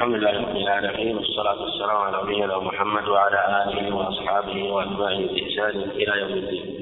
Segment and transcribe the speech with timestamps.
[0.00, 6.20] الحمد لله رب العالمين والصلاة والسلام على نبينا محمد وعلى آله وأصحابه وأتباعه بإحسان إلى
[6.20, 6.80] يوم الدين.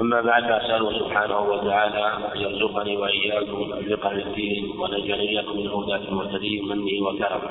[0.00, 6.08] أما بعد فأسأله سبحانه وتعالى أن يرزقني وإياكم الفقه في الدين وأن يجعل من هداة
[6.08, 7.50] المهتدين منه وكرمه.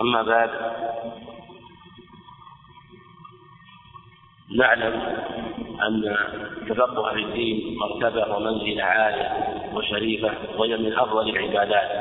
[0.00, 0.50] أما بعد
[4.56, 4.94] نعلم
[5.82, 6.16] أن
[6.62, 9.30] التفقه في الدين مرتبة ومنزلة عالية
[9.74, 11.97] وشريفة وهي من أفضل العبادات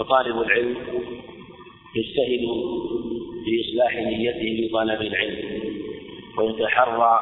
[0.00, 0.76] فطالب العلم
[1.96, 2.44] يجتهد
[3.44, 5.60] في إصلاح نيته في طلب العلم
[6.38, 7.18] ويتحرى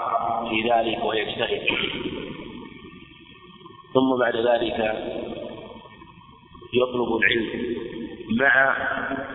[0.50, 1.62] في ذلك ويجتهد.
[3.94, 4.78] ثم بعد ذلك
[6.74, 7.76] يطلب العلم
[8.30, 8.76] مع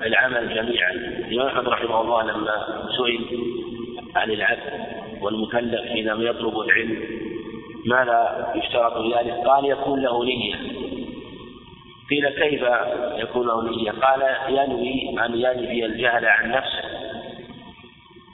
[0.05, 0.91] العمل جميعا.
[0.91, 3.43] الإمام أحمد رحمه الله لما سئل
[4.15, 4.87] عن العبد
[5.21, 7.03] والمكلف حينما يطلب العلم
[7.85, 10.82] ماذا يشترط ذلك؟ قال يكون له نية.
[12.09, 12.63] قيل كيف
[13.15, 16.83] يكون نية؟ قال ينوي أن ينفي الجهل عن نفسه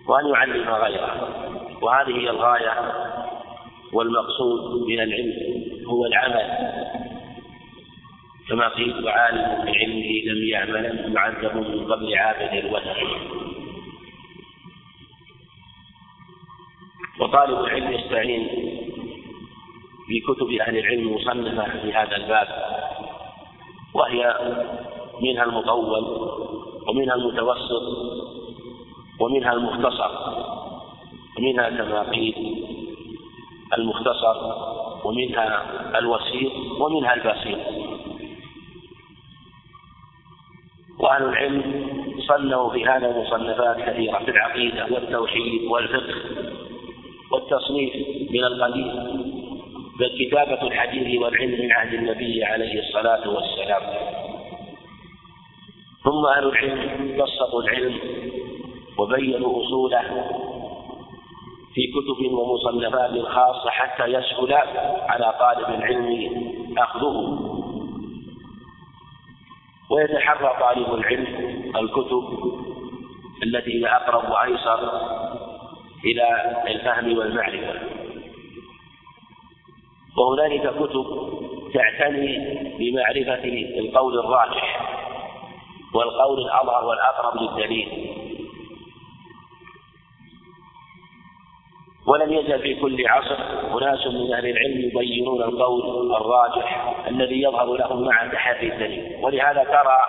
[0.07, 1.29] وأن يعلم غيره.
[1.81, 2.93] وهذه هي الغاية
[3.93, 5.33] والمقصود من العلم
[5.87, 6.47] هو العمل.
[8.49, 12.95] كما قيل وعالم بعلمه لم يعمل معذب من قبل عابد الوثن.
[17.19, 18.47] وطالب العلم يستعين
[20.09, 22.78] بكتب أهل العلم مصنفة في هذا الباب.
[23.93, 24.35] وهي
[25.21, 26.03] منها المطول
[26.87, 27.83] ومنها المتوسط
[29.19, 30.11] ومنها المختصر
[31.37, 32.65] ومنها كما قيل
[33.77, 34.35] المختصر
[35.05, 35.65] ومنها
[35.99, 37.59] الوسيط ومنها البسيط
[40.99, 41.89] وأهل العلم
[42.27, 46.15] صنفوا في هذا مصنفات كثيرة في العقيدة والتوحيد والفقه
[47.31, 47.93] والتصنيف
[48.31, 49.38] من القديم.
[49.99, 53.81] بل كتابة الحديث والعلم من عهد النبي عليه الصلاة والسلام.
[56.03, 57.99] ثم أهل العلم بسطوا العلم
[58.97, 60.29] وبينوا أصوله
[61.73, 64.53] في كتب ومصنفات خاصة حتى يسهل
[65.09, 66.31] على طالب العلم
[66.77, 67.39] أخذه.
[69.91, 71.25] ويتحرى طالب العلم
[71.75, 72.23] الكتب
[73.43, 75.01] التي هي أقرب وأيسر
[76.05, 78.08] إلى الفهم والمعرفة.
[80.19, 81.05] وهنالك كتب
[81.73, 83.43] تعتني بمعرفة
[83.79, 84.79] القول الراجح
[85.93, 88.15] والقول الأظهر والأقرب للدليل.
[92.07, 93.37] ولم يزل في كل عصر
[93.77, 99.23] أناس من أهل العلم يبينون القول الراجح الذي يظهر لهم مع تحري الدليل.
[99.23, 99.99] ولهذا ترى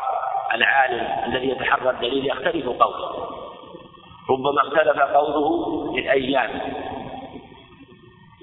[0.55, 3.31] العالم الذي يتحرى الدليل يختلف قوله.
[4.31, 6.51] ربما اختلف قوله في الأيام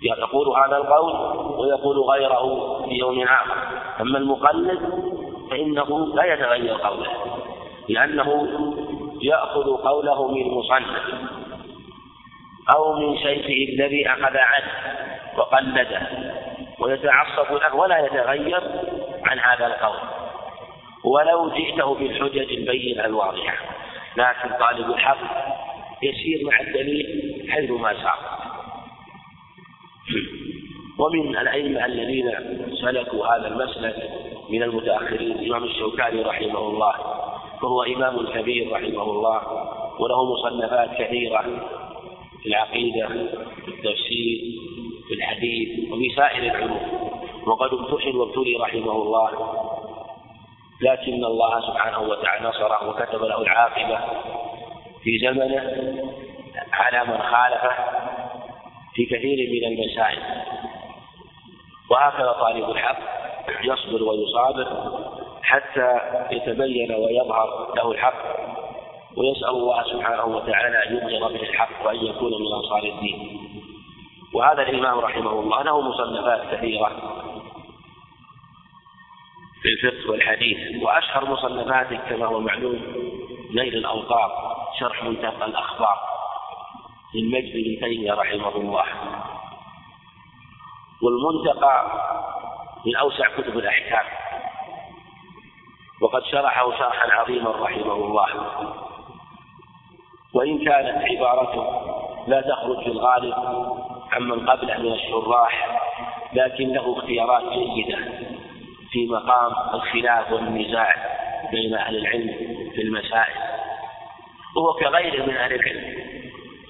[0.08, 1.14] يقول هذا القول
[1.60, 3.58] ويقول غيره في يوم آخر.
[4.02, 4.80] أما المقلد
[5.52, 7.12] فإنه لا يتغير قوله
[7.90, 8.48] لأنه
[9.22, 11.04] يأخذ قوله من مصنف
[12.76, 14.72] أو من شيخه الذي أخذ عنه
[15.38, 16.02] وقلده
[16.80, 18.62] ويتعصب له ولا يتغير
[19.24, 20.00] عن هذا القول.
[21.04, 23.58] ولو جئته بالحجج البينة الواضحة
[24.18, 25.18] لكن طالب الحق
[26.04, 28.37] يسير مع الدليل حيث ما سار
[31.00, 32.32] ومن الأئمة الذين
[32.82, 34.10] سلكوا هذا المسلك
[34.50, 36.94] من المتأخرين الإمام الشوكاني رحمه الله
[37.64, 39.42] وهو إمام كبير رحمه الله
[40.00, 41.42] وله مصنفات كثيرة
[42.44, 43.08] في العقيدة
[43.66, 44.42] في التفسير
[45.08, 46.80] في الحديث وفي سائر العلوم
[47.48, 49.30] وقد امتحن وابتلي رحمه الله.
[50.82, 54.00] لكن الله سبحانه وتعالى نصره وكتب له العاقبة
[55.04, 55.62] في زمنه
[56.74, 57.72] على من خالفه
[58.98, 60.20] في كثير من المسائل.
[61.92, 63.00] وهكذا طالب الحق
[63.64, 64.68] يصبر ويصابر
[65.44, 66.00] حتى
[66.32, 68.24] يتبين ويظهر له الحق.
[69.18, 73.40] ويسأل الله سبحانه وتعالى أن يظهر به الحق وأن يكون من أنصار الدين.
[74.34, 76.92] وهذا الإمام رحمه الله له مصنفات كثيرة
[79.62, 82.82] في الفقه والحديث وأشهر مصنفاته كما هو معلوم
[83.56, 86.17] نيل الأوطار شرح منتقى الأخبار.
[87.16, 88.86] للمجد بن تيمية رحمه الله.
[91.02, 91.92] والمنتقى
[92.86, 94.06] من أوسع كتب الأحكام.
[96.02, 98.28] وقد شرحه شرحا عظيما رحمه الله.
[100.34, 101.66] وإن كانت عبارته
[102.28, 103.34] لا تخرج في الغالب
[104.12, 105.80] عمن قبله من الشراح
[106.34, 107.98] لكن له اختيارات جيدة
[108.92, 110.96] في مقام الخلاف والنزاع
[111.52, 112.34] بين أهل العلم
[112.76, 113.34] في المسائل.
[114.56, 116.08] وهو كغيره من أهل العلم.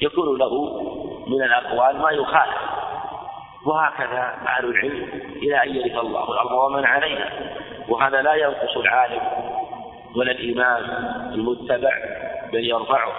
[0.01, 0.81] يكون له
[1.27, 2.57] من الأقوال ما يخالف.
[3.65, 7.57] وهكذا أهل العلم إلى أن يرث الله الأرض ومن عليها.
[7.89, 9.21] وهذا لا ينقص العالم
[10.15, 10.83] ولا الإمام
[11.33, 11.91] المتبع
[12.53, 13.13] بل يرفعه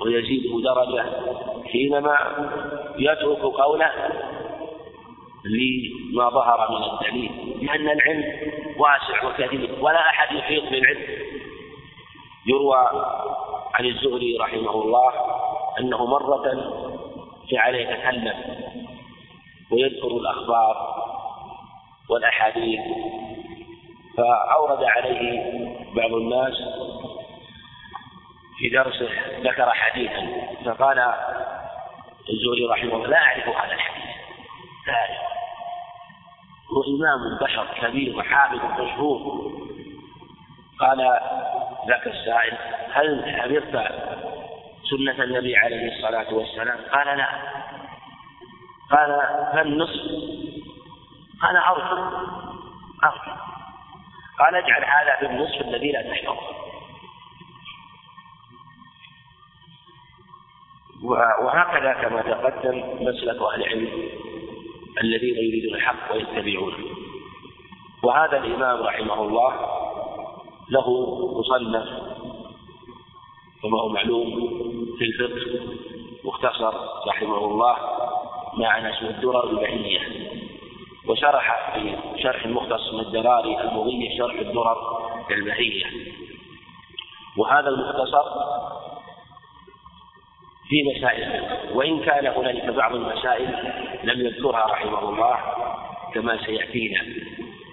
[0.00, 1.04] ويزيده درجة
[1.72, 2.18] حينما
[2.98, 3.90] يترك قوله
[5.44, 7.58] لما ظهر من الدليل.
[7.62, 8.24] لأن العلم
[8.78, 11.06] واسع وكثير ولا أحد يحيط بالعلم.
[12.46, 12.78] يروى
[13.74, 15.12] عن الزهري رحمه الله
[15.80, 16.54] أنه مرة
[17.50, 18.34] جعل يتكلم
[19.70, 21.04] ويذكر الأخبار
[22.10, 22.80] والأحاديث
[24.16, 25.42] فأورد عليه
[25.96, 26.54] بعض الناس
[28.58, 29.08] في درسه
[29.40, 30.26] ذكر حديثا
[30.64, 30.98] فقال
[32.30, 34.04] الزهري رحمه الله لا أعرف هذا الحديث
[34.86, 35.24] لا أعرف.
[36.70, 39.52] هو إمام بشر كبير وحافظ مشهور
[40.80, 41.20] قال
[41.88, 42.56] ذاك السائل
[42.92, 44.14] هل حفظت
[44.90, 47.28] سنة النبي عليه الصلاة والسلام؟ قال لا.
[48.90, 49.20] قال
[49.52, 50.00] فالنصف
[51.42, 52.16] قال أرجو.
[53.04, 53.32] أرجو.
[54.38, 56.64] قال اجعل هذا في النصف الذي لا تحفظه
[61.42, 64.08] وهكذا كما تقدم مسلك أهل العلم
[65.02, 66.84] الذين يريدون الحق ويتبعونه.
[68.02, 69.52] وهذا الإمام رحمه الله
[70.70, 70.86] له
[71.38, 72.13] مصنف
[73.64, 74.30] كما هو معلوم
[74.98, 75.60] في الفقه
[76.24, 76.74] مختصر
[77.08, 77.76] رحمه الله
[78.54, 80.00] مع اسمه الدرر البهية
[81.08, 84.76] وشرح في شرح المختص من الدراري المضي شرح الدرر
[85.30, 85.84] البهية
[87.36, 88.24] وهذا المختصر
[90.68, 93.74] في مسائل الفقه وإن كان هنالك بعض المسائل
[94.04, 95.38] لم يذكرها رحمه الله
[96.14, 97.02] كما سيأتينا.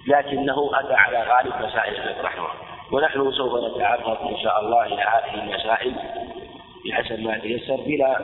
[0.06, 2.61] لكنه أتى على غالب مسائل الفقه رحمه الله.
[2.92, 5.94] ونحن سوف نتعرض إن شاء الله إلى هذه المسائل
[6.86, 8.18] بحسب ما تيسر بلا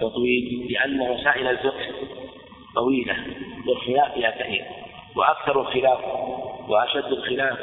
[0.00, 1.86] تطويل لأن مسائل الفقه
[2.74, 3.16] طويلة
[3.66, 4.64] والخلاف فيها كثير
[5.16, 5.98] وأكثر الخلاف
[6.68, 7.58] وأشد الخلاف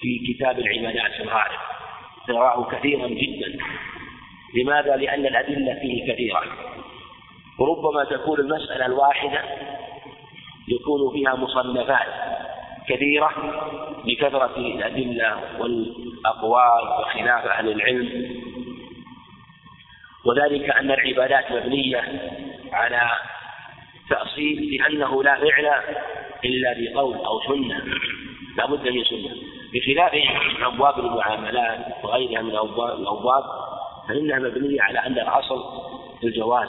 [0.00, 1.60] في كتاب العبادات الغالب.
[2.26, 3.58] تراه كثيرا جدا.
[4.54, 6.42] لماذا؟ لأن الأدلة فيه كثيرة.
[7.58, 9.42] وربما تكون المسألة الواحدة
[10.68, 12.06] يكون فيها مصنفات.
[12.88, 13.30] كثيرة
[14.04, 18.40] لكثرة الأدلة والأقوال وخلاف أهل العلم.
[20.24, 22.30] وذلك أن العبادات مبنية
[22.72, 23.10] على
[24.10, 25.82] تأصيل لأنه لا فعل
[26.44, 27.84] إلا بقول أو سنة.
[28.56, 29.36] لا بد من سنة.
[29.74, 30.12] بخلاف
[30.62, 33.44] أبواب المعاملات وغيرها من الأبواب
[34.08, 35.62] فإنها مبنية على أن الأصل
[36.24, 36.68] الجواز.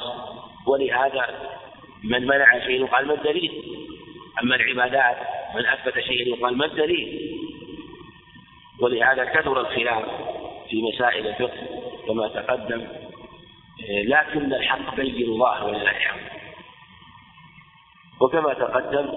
[0.67, 1.25] ولهذا
[2.03, 3.51] من منع شيء يقال ما الدليل؟
[4.43, 5.17] أما العبادات
[5.57, 7.37] من أثبت شيئا يقال ما الدليل؟
[8.81, 10.05] ولهذا كثر الخلاف
[10.69, 11.67] في مسائل الفقه
[12.07, 12.87] كما تقدم
[13.89, 16.21] لكن الحق بين ظاهر ولله الحمد
[18.21, 19.09] وكما تقدم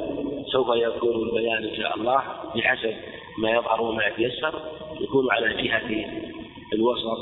[0.52, 2.24] سوف يكون البيان إن شاء الله
[2.56, 2.94] بحسب
[3.38, 4.62] ما يظهر وما يتيسر
[5.00, 6.06] يكون على جهة
[6.72, 7.18] الوسط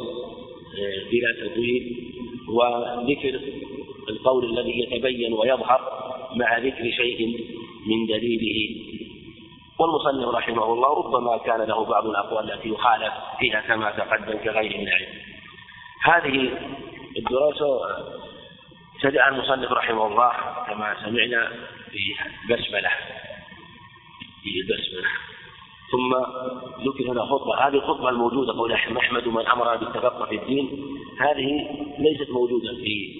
[1.11, 2.13] بلا تطويل
[2.49, 3.41] وذكر
[4.09, 5.81] القول الذي يتبين ويظهر
[6.37, 7.27] مع ذكر شيء
[7.87, 8.85] من دليله.
[9.79, 14.89] والمصنف رحمه الله ربما كان له بعض الأقوال التي يخالف فيها كما تقدم كغيره من
[14.89, 15.09] العلم.
[16.05, 16.59] هذه
[17.17, 17.81] الدراسة
[18.95, 20.33] ابتدأ المصنف رحمه الله
[20.67, 21.53] كما سمعنا
[21.91, 22.15] في
[22.49, 22.91] بسملة
[24.43, 25.09] في بسملة.
[25.93, 26.15] ثم
[26.85, 32.31] ذكر هنا خطبة هذه الخطبة الموجودة قول أحمد من أمر بالتفقه في الدين هذه ليست
[32.31, 33.15] موجودة في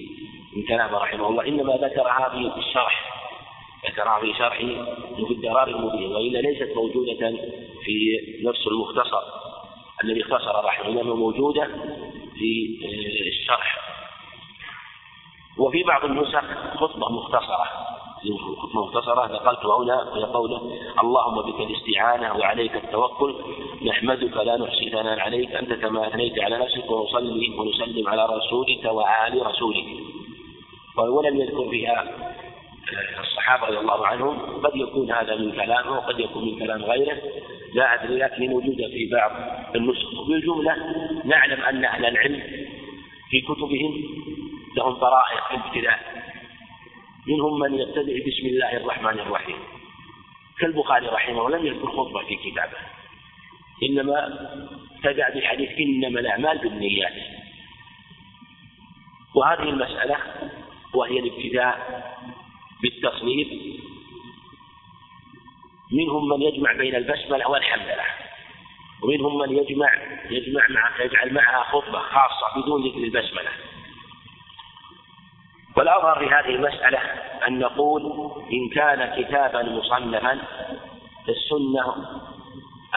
[0.67, 3.18] كلامه رحمه الله إنما ذكرها في الشرح.
[3.85, 7.29] ذكرها في شرحه في الدرار المبين وإلا ليست موجودة
[7.83, 9.21] في نفس المختصر.
[10.03, 11.67] الذي اختصر رحمه الله موجودة
[12.35, 12.79] في
[13.27, 13.77] الشرح.
[15.57, 16.43] وفي بعض النسخ
[16.77, 17.65] خطبة مختصرة.
[18.57, 20.61] خطبة مختصرة نقلتها هنا وهي قوله
[21.03, 23.35] اللهم بك الاستعانة وعليك التوكل
[23.85, 29.45] نحمدك لا نحصي ثناء عليك أنت كما أثنيت على نفسك ونصلي ونسلم على رسولك وآل
[29.47, 29.85] رسولك.
[30.97, 32.29] ولم يذكر فيها
[33.19, 37.17] الصحابة رضي الله عنهم قد يكون هذا من كلامه وقد يكون من كلام غيره.
[37.73, 39.31] لا أدري لكن موجودة في بعض
[39.75, 40.19] النسخ.
[40.19, 40.75] وبالجملة
[41.25, 42.41] نعلم أن أهل العلم
[43.29, 44.03] في كتبهم
[44.77, 45.99] لهم طرائق في الابتداء
[47.27, 49.57] منهم من يبتدئ بسم الله الرحمن الرحيم.
[50.59, 52.77] كالبخاري رحمه لم يذكر خطبة في كتابه.
[53.83, 54.47] إنما
[54.95, 57.13] ابتدأ بحديث إنما الأعمال بالنيات.
[59.35, 60.17] وهذه المسألة
[60.93, 61.77] وهي الابتداء
[62.81, 63.47] بالتصنيف
[65.91, 68.03] منهم من يجمع بين البسملة والحمدلة
[69.03, 69.93] ومنهم من يجمع
[70.29, 73.49] يجمع مع يجعل معها خطبة خاصة بدون ذكر البسملة
[75.77, 76.99] والأظهر في هذه المسألة
[77.47, 80.39] أن نقول إن كان كتابا مصنفا
[81.27, 81.95] فالسنة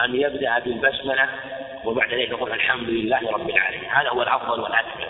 [0.05, 1.29] أن يبدأ بالبسملة
[1.85, 3.89] وبعد ذلك يقول الحمد لله رب العالمين.
[3.89, 5.07] هذا هو الأفضل والأكمل.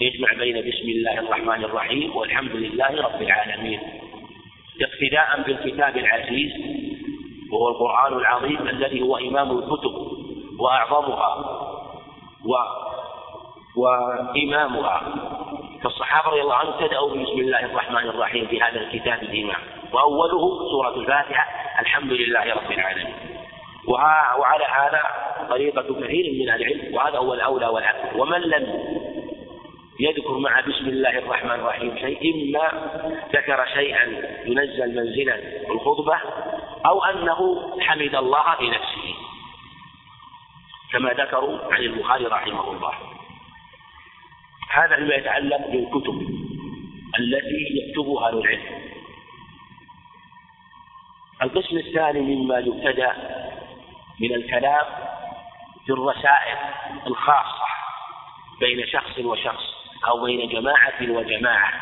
[0.00, 3.80] يجمع بين بسم الله الرحمن الرحيم والحمد لله رب العالمين.
[4.80, 6.52] اقتداء بالكتاب العزيز
[7.52, 9.92] وهو القرآن العظيم الذي هو إمام الكتب
[10.60, 11.36] وأعظمها
[12.44, 12.54] و
[13.76, 15.14] وإمامها
[15.82, 19.60] فالصحابة رضي الله عنهم ابتدأوا بسم الله الرحمن الرحيم في هذا الكتاب الإمام.
[19.92, 21.46] وأوله سورة الفاتحة
[21.80, 23.14] الحمد لله رب العالمين.
[24.38, 25.02] وعلى هذا
[25.48, 28.20] طريقة كثير من العلم وهذا هو الأولى والأكثر.
[28.20, 28.66] ومن لم
[30.00, 32.90] يذكر مع بسم الله الرحمن الرحيم شيء إما
[33.32, 34.04] ذكر شيئا
[34.46, 36.16] ينزل منزلا الخطبة
[36.86, 39.14] أو أنه حمد الله لنفسه.
[40.92, 42.94] كما ذكروا عن البخاري رحمه الله.
[44.70, 46.20] هذا فيما يتعلق بالكتب
[47.18, 48.86] التي يكتبها أهل العلم.
[51.42, 53.12] القسم الثاني مما يبتدأ
[54.20, 54.84] من الكلام
[55.86, 56.58] في الرسائل
[57.06, 57.66] الخاصة
[58.60, 59.85] بين شخص وشخص.
[60.08, 61.72] أو بين جماعة وجماعة.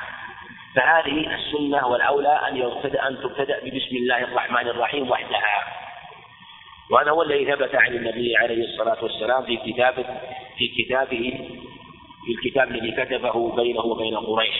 [0.77, 5.65] فهذه السنة والأولى أن يبتدأ أن تبتدأ ببسم الله الرحمن الرحيم وحدها.
[6.91, 10.05] وهذا هو الذي ثبت عن النبي عليه الصلاة والسلام في كتابه
[10.59, 11.49] في كتابه
[12.27, 14.57] في الكتاب الذي كتبه بينه وبين قريش.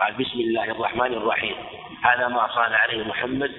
[0.00, 1.54] قال بسم الله الرحمن الرحيم.
[2.02, 3.52] هذا ما صان عليه محمد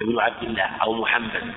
[0.00, 1.54] بن عبد الله أو محمد.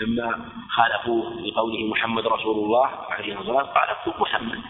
[0.00, 4.60] لما خالفوه بقوله محمد رسول الله عليه الصلاة والسلام قال اكتب محمد.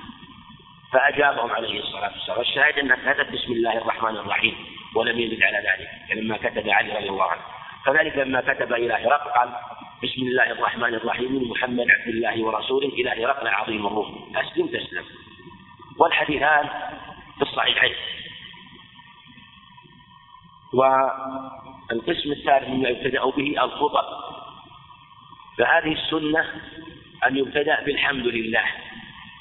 [0.92, 2.38] فأجابهم عليه الصلاة والسلام.
[2.38, 4.54] والشاهد أنه كتب بسم الله الرحمن الرحيم
[4.94, 7.40] ولم يزد على ذلك لما كتب علي رضي الله عنه.
[7.87, 9.49] كذلك لما كتب إلى هرقل قال
[10.02, 15.04] بسم الله الرحمن الرحيم محمد عبد الله ورسوله إلى هرقل عظيم الروم أسلم تسلم.
[15.99, 16.68] والحديثان
[17.37, 17.94] في الصحيحين.
[20.75, 24.29] والقسم الثالث مما يبتدأ به الخطب.
[25.60, 26.46] فهذه السنة
[27.26, 28.64] أن يبتدأ بالحمد لله.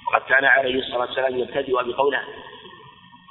[0.08, 2.22] وقد كان عليه الصلاة والسلام يبتدئ بقوله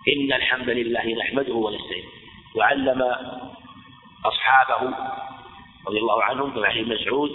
[0.09, 2.09] إن الحمد لله نحمده ونستعينه.
[2.54, 3.02] وعلم
[4.25, 4.97] أصحابه
[5.88, 7.30] رضي الله عنهم كما حديث مسعود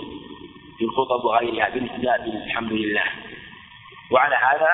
[0.77, 3.03] في الخطب وغيرها بالابتداء بالحمد لله.
[4.11, 4.69] وعلى هذا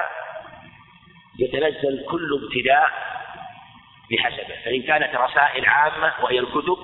[1.39, 2.89] يتنزل كل ابتداء
[4.11, 4.55] بحسبه.
[4.65, 6.77] فإن كانت رسائل عامة وهي الكتب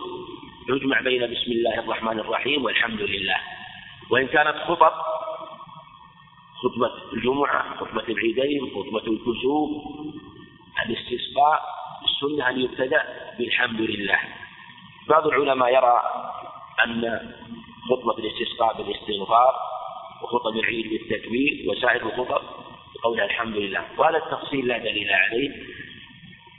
[0.69, 3.37] يجمع بين بسم الله الرحمن الرحيم والحمد لله.
[4.11, 4.91] وإن كانت خطب
[6.63, 9.69] خطبة الجمعة خطبة العيدين خطبة الكسوف
[10.85, 11.63] الاستسقاء
[12.03, 13.03] السنة أن يبتدأ؟
[13.37, 14.19] بالحمد لله.
[15.07, 16.01] بعض العلماء يرى
[16.85, 17.31] أن
[17.89, 19.55] خطبة الاستسقاء بالاستغفار
[20.21, 22.41] وخطب العيد بالتكبير وسائر الخطب
[22.95, 23.85] بقولها الحمد لله.
[23.97, 25.49] وهذا التفصيل لا دليل عليه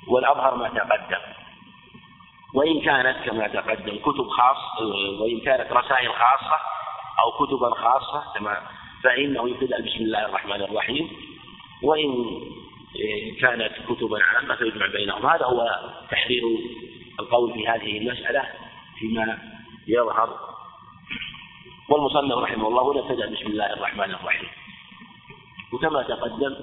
[0.09, 1.23] والأظهر ما تقدم.
[2.55, 4.81] وإن كانت كما تقدم كتب خاص
[5.21, 6.76] وإن كانت رسائل خاصة
[7.23, 8.61] أو كتبا خاصة كما
[9.03, 11.09] فإنه يبتدأ بسم الله الرحمن الرحيم.
[11.83, 12.41] وإن
[13.41, 15.27] كانت كتبا عامة فيجمع بينهم.
[15.27, 16.43] هذا هو تحرير
[17.21, 18.43] القول في هذه المسألة
[18.99, 19.39] فيما
[19.89, 20.39] يظهر.
[21.89, 24.49] والمصنف رحمه الله هنا ابتدأ بسم الله الرحمن الرحيم.
[25.73, 26.57] وكما تقدم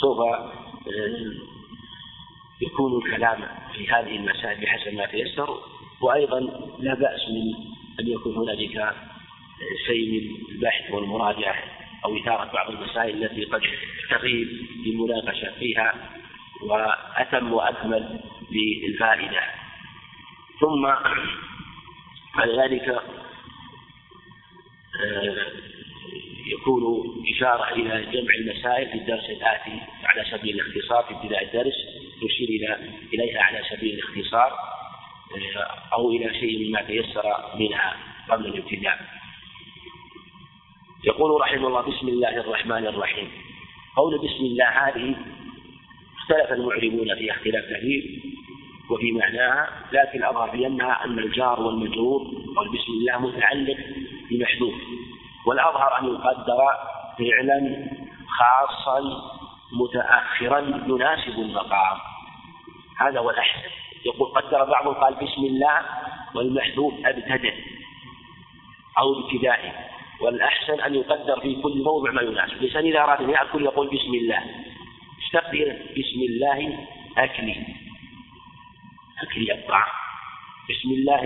[0.00, 0.50] سوف آه،
[2.60, 5.58] يكون الكلام في هذه المسائل بحسب ما تيسر.
[6.00, 6.40] وأيضا
[6.78, 7.54] لا بأس من
[8.00, 8.94] أن يكون هنالك
[9.88, 11.64] من البحث والمراجعة
[12.04, 13.62] أو إثارة بعض المسائل التي قد
[14.10, 14.48] تغيب
[14.86, 15.94] للمناقشة فيها
[16.62, 18.20] وأتم وأكمل
[18.52, 19.42] للفائدة
[20.60, 20.82] ثم
[22.36, 22.88] بعد ذلك
[25.04, 25.46] آه،
[26.46, 26.84] يكون
[27.36, 31.74] إشارة إلى جمع المسائل في الدرس الآتي على سبيل الاختصار في ابتداء الدرس
[32.24, 34.52] نشير إلى إليها على سبيل الاختصار
[35.56, 37.24] آه، أو إلى شيء مما تيسر
[37.54, 37.96] منها
[38.28, 39.19] قبل الابتداء.
[41.04, 43.30] يقول رحمه الله بسم الله الرحمن الرحيم.
[43.96, 45.16] قول بسم الله هذه
[46.18, 48.22] اختلف المعربون فيها اختلاف كثير
[48.90, 52.20] وفي معناها لكن أظهر بأنها أن الجار والمجرور
[52.56, 53.78] قول بسم الله متعلق
[54.30, 54.74] بمحذوف.
[55.46, 56.58] والأظهر أن يقدر
[57.18, 57.88] فعلا
[58.38, 59.00] خاصا
[59.72, 61.98] متأخرا يناسب المقام.
[62.98, 63.70] هذا هو الأحسن.
[64.06, 65.82] يقول قدر بعضهم قال بسم الله
[66.34, 67.54] والمحذوف أبتدأ
[68.98, 69.72] أو ابتدائي
[70.20, 72.52] والأحسن أن يقدر في كل موضع ما يناسب.
[72.52, 74.42] الإنسان إذا أراد أن يأكل يقول بسم الله.
[75.26, 76.86] استقدر بسم الله
[77.18, 77.56] أكلي.
[79.22, 79.92] أكلي الطعام
[80.70, 81.22] بسم الله.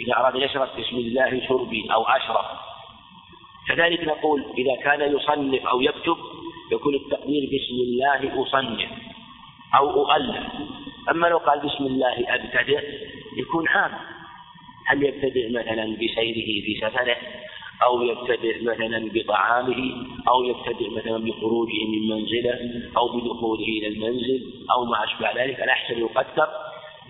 [0.00, 2.44] إذا أراد أن يشرب بسم الله شربي أو أشرب.
[3.68, 6.16] كذلك نقول إذا كان يصنف أو يكتب
[6.72, 8.90] يكون التقدير بسم الله أصنف
[9.74, 10.46] أو أؤلف.
[11.10, 12.84] أما لو قال بسم الله أبتدئ
[13.36, 13.92] يكون عام.
[14.86, 17.16] هل يبتدئ مثلا بسيره في سفره
[17.82, 22.58] أو يبتدئ مثلا بطعامه أو يبتدئ مثلا بخروجه من منزله
[22.96, 25.60] أو بدخوله إلى المنزل أو ما أشبه ذلك.
[25.60, 26.48] الأحسن يقدر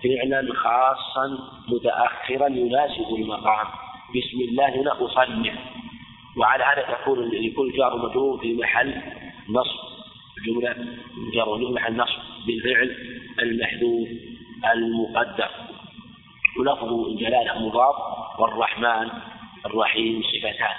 [0.03, 3.67] فعلا خاصا متأخرا يناسب المقام
[4.09, 5.55] بسم الله هنا أصنف.
[6.37, 9.01] وعلى هذا تكون يكون جار مجرور في محل
[9.49, 9.79] نصب.
[10.45, 10.75] جملة
[11.33, 12.95] جار في محل نصب بالفعل
[13.39, 14.07] المحذوف
[14.73, 15.49] المقدر.
[16.59, 17.95] ولفظ الجلالة مضاف
[18.39, 19.09] والرحمن
[19.65, 20.75] الرحيم صفتان.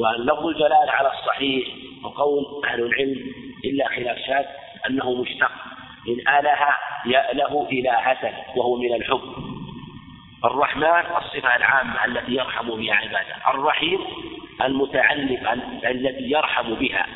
[0.00, 1.68] ولفظ الجلالة على الصحيح
[2.04, 3.32] وقول أهل العلم
[3.64, 4.44] إلا خلاف شاذ
[4.90, 5.52] أنه مشتق.
[6.06, 6.76] من آله
[7.06, 9.20] يأله إلهة وهو من الحب.
[10.44, 13.36] الرحمن الصفة العامة التي يرحم بها عباده.
[13.54, 13.98] الرحيم
[14.62, 15.52] المتعلق
[15.84, 17.06] التي يرحم بها.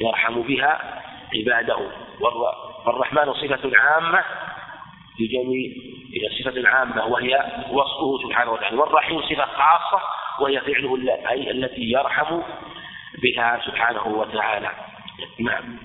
[0.00, 1.02] يرحم بها
[1.34, 1.78] عباده.
[2.86, 4.24] والرحمن صفة عامة
[5.20, 5.70] لجميع
[6.14, 7.34] هي صفة عامة وهي
[7.70, 10.02] وصفه سبحانه وتعالى والرحيم صفة خاصة
[10.40, 10.96] وهي فعله
[11.30, 12.42] أي التي يرحم
[13.22, 14.70] بها سبحانه وتعالى.
[15.40, 15.78] نعم.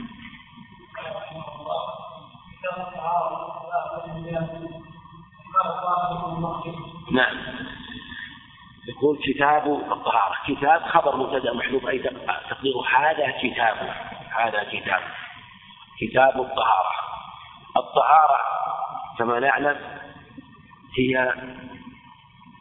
[7.11, 7.37] نعم.
[8.87, 10.35] يقول كتاب الطهارة.
[10.47, 11.99] كتاب خبر مبتدأ محذوف أي
[12.49, 13.77] تقدير هذا كتاب
[14.37, 15.01] هذا كتاب.
[15.99, 16.93] كتاب الطهارة.
[17.77, 18.37] الطهارة
[19.17, 20.02] كما نعلم
[20.97, 21.33] هي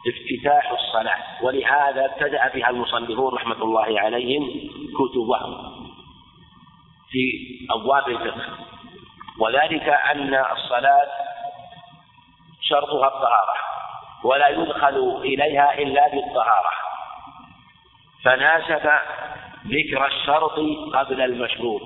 [0.07, 4.49] افتتاح الصلاة ولهذا ابتدأ بها المصنفون رحمة الله عليهم
[4.97, 5.73] كتبهم
[7.09, 7.21] في
[7.71, 8.57] أبواب الفقه.
[9.39, 11.07] وذلك أن الصلاة
[12.61, 13.55] شرطها الطهارة
[14.23, 16.71] ولا يدخل إليها إلا بالطهارة.
[18.23, 18.89] فناسب
[19.67, 20.59] ذكر الشرط
[20.93, 21.81] قبل المشروط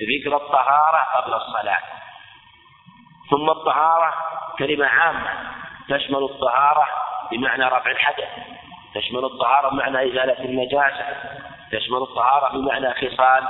[0.00, 1.78] ذكر الطهارة قبل الصلاة.
[3.30, 4.14] ثم الطهارة
[4.58, 6.86] كلمة عامة تشمل الطهارة
[7.32, 8.28] بمعنى رفع الحدث
[8.94, 11.06] تشمل الطهارة بمعنى إزالة النجاسة
[11.72, 13.44] تشمل الطهارة بمعنى خصال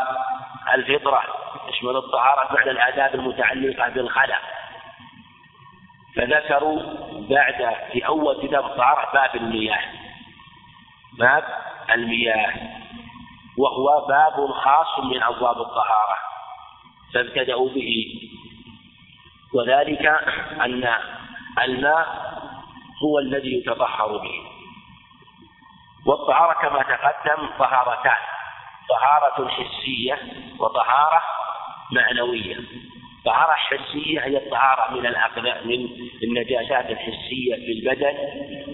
[0.75, 1.23] الفطرة
[1.69, 4.41] تشمل الطهارة بمعنى الآداب المتعلقة بالخلق
[6.17, 6.83] فذكروا
[7.31, 9.81] بعد في أول كتاب الطهارة باب المياه.
[11.19, 11.45] باب
[11.95, 12.53] المياه.
[13.59, 16.17] وهو باب خاص من أبواب الطهارة.
[17.15, 18.21] فابتدأوا به.
[19.55, 20.07] وذلك
[20.61, 20.95] أن
[21.63, 22.28] الماء
[23.03, 24.43] هو الذي يتطهر به.
[26.07, 28.23] والطهارة كما تقدم طهارتان
[28.89, 30.19] طهارة حسية
[30.59, 31.23] وطهارة
[31.93, 32.57] معنوية.
[33.19, 35.89] الطهارة الحسية هي الطهارة من الأقداء من
[36.23, 38.17] النجاسات الحسية في البدن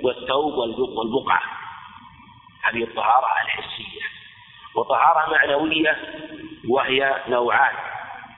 [0.02, 0.54] والثوب
[0.98, 1.42] والبقعة.
[2.62, 4.00] هذه الطهارة الحسية.
[4.76, 5.96] وطهارة معنوية
[6.68, 7.74] وهي نوعان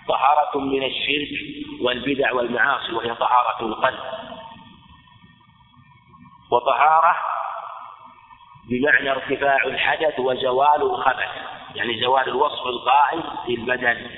[0.09, 1.29] طهارة من الشرك
[1.81, 4.26] والبدع والمعاصي وهي طهارة القلب.
[6.51, 7.17] وطهارة
[8.71, 11.29] بمعنى ارتفاع الحدث وزوال الخبث
[11.75, 14.11] يعني زوال الوصف القائم في البدن.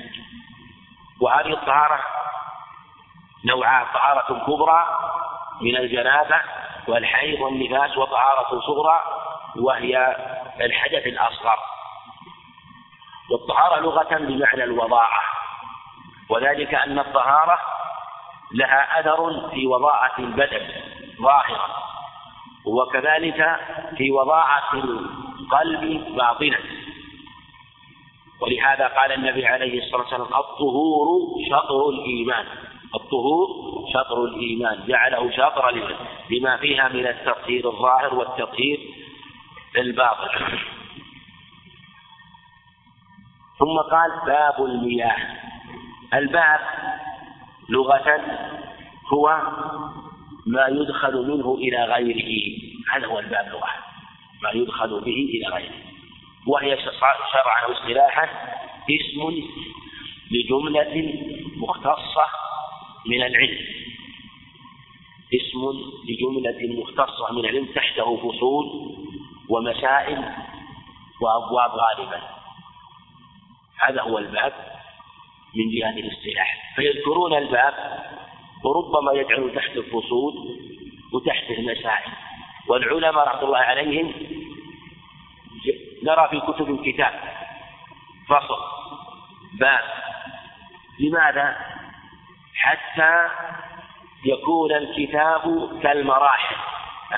[1.21, 2.01] وهذه الطهارة
[3.45, 4.87] نوعان طهارة كبرى
[5.61, 6.41] من الجنابة
[6.89, 9.01] والحيض والنفاس وطهارة صغرى
[9.57, 10.17] وهي
[10.61, 11.59] الحدث الأصغر.
[13.31, 15.23] والطهارة لغة بمعنى الوضاعة
[16.31, 17.59] وذلك أن الطهارة
[18.53, 20.69] لها أثر في وضاعة البدن
[21.23, 21.88] ظاهرا.
[22.69, 23.61] وكذلك
[23.97, 26.59] في وضاعة القلب باطنا.
[28.41, 31.09] ولهذا قال النبي عليه الصلاة والسلام الطهور
[31.51, 32.47] شطر الإيمان.
[32.95, 33.49] الطهور
[33.95, 34.87] شطر الإيمان.
[34.87, 35.71] جعله شطرا
[36.31, 38.81] لما فيها من التطهير الظاهر والتطهير
[39.77, 40.59] الباطن.
[43.59, 45.17] ثم قال باب المياه.
[46.15, 46.61] الباب
[47.69, 48.21] لغة
[49.13, 49.41] هو
[50.49, 52.59] ما يدخل منه إلى غيره.
[52.93, 53.71] هذا هو الباب لغة
[54.43, 55.75] ما يدخل به إلى غيره.
[56.47, 56.79] وهي
[57.33, 58.25] شرعا واصطلاحا
[58.91, 59.43] اسم
[60.31, 61.15] لجملة
[61.57, 62.27] مختصة
[63.07, 63.59] من العلم.
[65.35, 65.61] اسم
[66.09, 68.67] لجملة مختصة من العلم تحته فصول
[69.49, 70.25] ومسائل
[71.21, 72.23] وأبواب غالبا.
[73.81, 74.53] هذا هو الباب
[75.55, 76.75] من جهة الاصطلاح.
[76.77, 77.75] فيذكرون الباب
[78.65, 80.35] وربما يجعل تحت الفصول
[81.15, 82.13] وتحته المسائل
[82.69, 84.13] والعلماء رحمة الله عليهم
[86.03, 87.13] نرى في كتب الكتاب
[88.29, 88.59] فصل
[89.61, 89.85] باب
[91.01, 91.57] لماذا؟
[92.55, 93.29] حتى
[94.25, 96.57] يكون الكتاب كالمراحل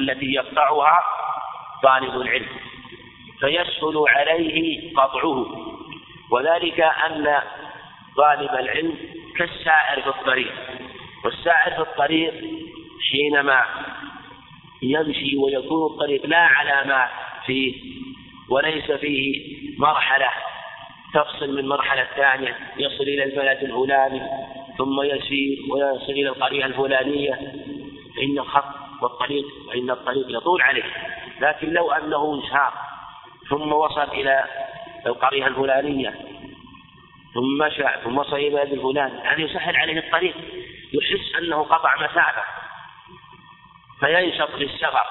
[0.01, 1.03] التي يقطعها
[1.83, 2.49] طالب العلم
[3.41, 5.47] فيسهل عليه قطعه.
[6.31, 7.39] وذلك أن
[8.17, 8.97] طالب العلم
[9.37, 10.70] كالسائر في الطريق.
[11.25, 12.35] والسائر في الطريق
[13.11, 13.65] حينما
[14.83, 17.11] يمشي ويكون الطريق لا علامات
[17.47, 17.75] فيه
[18.49, 20.31] وليس فيه مرحلة
[21.15, 24.23] تفصل من مرحلة ثانية يصل إلى البلد الفلاني
[24.79, 27.35] ثم يسير ويصل إلى القرية الفلانية.
[28.17, 30.83] فإن الخط والطريق فإن الطريق يطول عليه
[31.41, 32.73] لكن لو أنه سار
[33.51, 34.45] ثم وصل إلى
[35.07, 36.15] القرية الفلانية
[37.35, 40.35] ثم مشى ثم وصل إلى البلد الفلاني هذا يسهل عليه الطريق.
[40.93, 42.45] يحس أنه قطع مسافة
[44.01, 45.05] فينشط للسفر.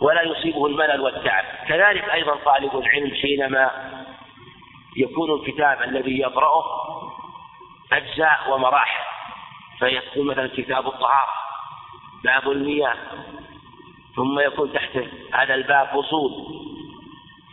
[0.00, 1.44] ولا يصيبه الملل والتعب.
[1.68, 3.70] كذلك أيضا طالب العلم حينما
[4.96, 6.64] يكون الكتاب الذي يقرأه
[7.92, 9.04] أجزاء ومراحل.
[9.78, 11.32] فيكون مثلا كتاب الطهارة
[12.24, 12.96] باب المياه
[14.16, 14.98] ثم يكون تحت
[15.32, 16.62] هذا الباب فصول.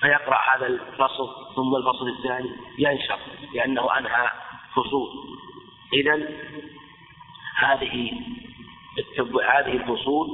[0.01, 3.19] فيقرأ هذا الفصل ثم الفصل الثاني ينشر
[3.53, 4.31] لأنه أنهى
[4.83, 5.09] فصول
[5.93, 6.27] إذا
[7.57, 8.11] هذه
[9.53, 10.27] هذه الفصول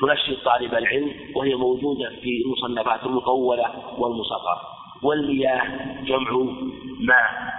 [0.00, 4.60] تنشط طالب العلم وهي موجودة في المصنفات المطولة والمصغرة.
[5.02, 6.30] والمياه جمع
[7.00, 7.52] ماء.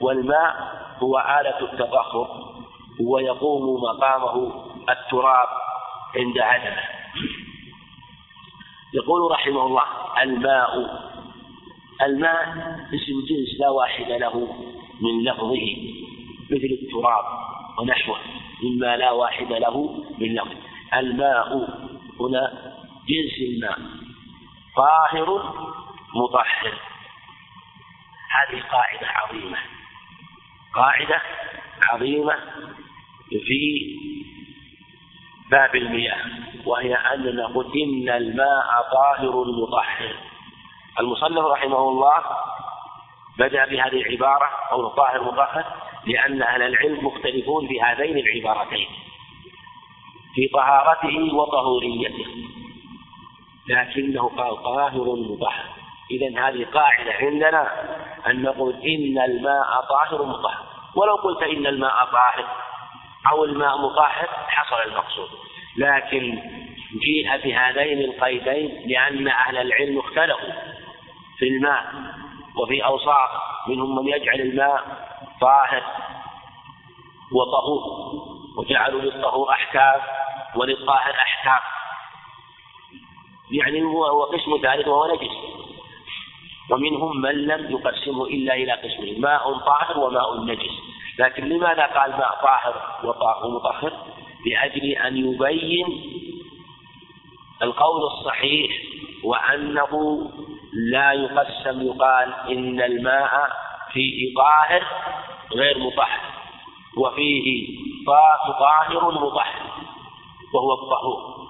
[0.00, 0.56] والماء
[0.98, 2.54] هو آلة التبخر
[3.00, 5.48] ويقوم مقامه التراب
[6.16, 6.82] عند عدمه.
[8.94, 9.82] يقول رحمه الله
[10.22, 11.02] الماء.
[12.02, 12.42] الماء
[12.94, 14.48] اسم جنس لا واحد له.
[15.02, 15.76] من لفظه
[16.50, 17.24] مثل التراب
[17.78, 18.18] ونحوه
[18.62, 20.56] مما لا واحد له من لفظ.
[20.94, 21.56] الماء
[22.20, 22.72] هنا
[23.08, 23.78] جنس الماء
[24.76, 25.54] طاهر
[26.14, 26.72] مطهر.
[28.32, 29.58] هذه قاعدة عظيمة
[30.74, 31.22] قاعدة
[31.88, 32.34] عظيمة
[33.28, 33.96] في
[35.50, 36.24] باب المياه
[36.66, 40.14] وهي أن نقول إن الماء طاهر مطهر.
[41.00, 42.22] المصنف رحمه الله
[43.38, 45.64] بدأ بهذه العبارة أو طاهر مطهر
[46.06, 48.88] لأن أهل العلم مختلفون في هذين العبارتين
[50.34, 52.26] في طهارته وطهوريته
[53.68, 55.64] لكنه قال طاهر مطهر.
[56.10, 57.68] إذا هذه قاعدة عندنا
[58.26, 60.64] أن نقول إن الماء طاهر مطهر.
[60.96, 62.46] ولو قلت إن الماء طاهر
[63.32, 65.28] أو الماء مطهر حصل المقصود.
[65.76, 66.38] لكن
[67.02, 70.52] جيء بهذين القيدين لأن أهل العلم اختلفوا
[71.38, 71.84] في الماء.
[72.56, 73.30] وفي أوصاف
[73.68, 74.84] منهم من يجعل الماء
[75.40, 75.82] طاهر
[77.32, 77.82] وطهور
[78.56, 80.00] وجعلوا للطهور أحكام
[80.56, 81.60] وللطاهر أحكام.
[83.50, 85.36] يعني هو قسم ثالث وهو نجس.
[86.70, 90.72] ومنهم من لم يقسمه إلا إلى قسمين ماء طاهر وماء نجس.
[91.18, 93.92] لكن لماذا قال ماء طاهر ومطهر؟
[94.46, 95.86] لأجل أن يبين
[97.62, 98.72] القول الصحيح
[99.24, 99.90] وأنه
[100.72, 103.50] لا يقسم يقال إن الماء
[103.92, 104.82] فيه طاهر
[105.52, 106.20] غير مطهر
[106.96, 107.68] وفيه
[108.58, 109.62] طاهر مطهر
[110.54, 111.42] وهو الطهور.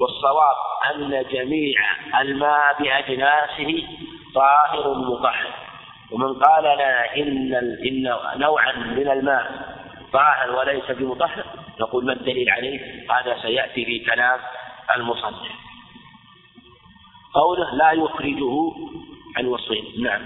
[0.00, 0.56] والصواب
[0.94, 1.74] أن جميع
[2.20, 3.88] الماء بأجناسه
[4.34, 5.46] طاهر مطهر.
[6.10, 7.54] ومن قال لنا إن
[7.86, 9.76] إن نوعا من الماء
[10.12, 11.44] طاهر وليس بمطهر
[11.80, 12.80] نقول ما الدليل عليه؟
[13.10, 14.40] هذا سيأتي في كلام
[14.96, 15.61] المصنف.
[17.34, 18.72] قوله لا يخرجه
[19.36, 20.22] عن وصفه نعم.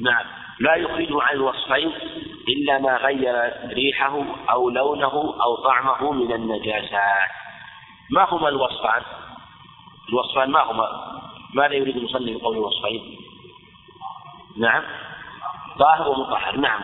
[0.00, 0.24] نعم.
[0.60, 1.92] لا يخرجه عن الوصفين
[2.48, 7.30] إلا ما غير ريحه أو لونه أو طعمه من النجاسات
[8.10, 9.02] ما هما الوصفان؟
[10.08, 10.88] الوصفان ما هما؟
[11.54, 13.16] ماذا يريد المصلي بقول الوصفين؟
[14.56, 14.82] نعم.
[15.78, 16.56] طاهر ومطهر.
[16.56, 16.80] نعم.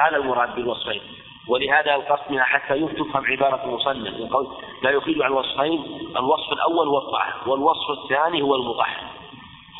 [0.00, 1.19] هذا المراد بالوصفين.
[1.48, 4.48] ولهذا القصد حتى تفهم عبارة المصنف يقول
[4.82, 5.84] لا يخرج عن وصفين
[6.16, 9.04] الوصف الأول هو الطهر والوصف الثاني هو المطهر.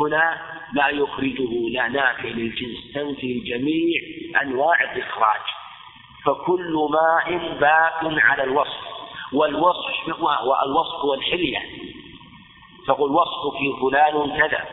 [0.01, 0.39] هنا
[0.73, 4.01] لا يخرجه لا نافع للجنس تنفي جميع
[4.43, 5.41] أنواع الإخراج.
[6.25, 8.81] فكل ماء باق على الوصف
[9.33, 11.59] والوصف والوصف هو الحلية.
[12.87, 14.65] تقول وصفك فلان كذا.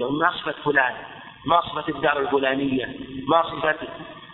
[0.00, 0.94] ما صفة فلان
[1.46, 2.96] ما صفة الدار الفلانية
[3.28, 3.76] ما صفة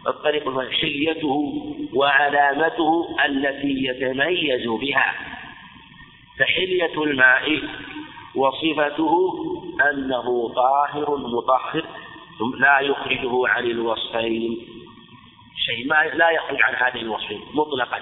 [0.07, 1.53] الطريق حليته
[1.95, 5.15] وعلامته التي يتميز بها.
[6.39, 7.63] فحلية الماء
[8.35, 9.35] وصفته
[9.91, 11.85] أنه طاهر مطهر
[12.59, 14.67] لا يخرجه عن الوصفين.
[15.67, 18.01] شيء ما لا يخرج عن هذه الوصفين مطلقا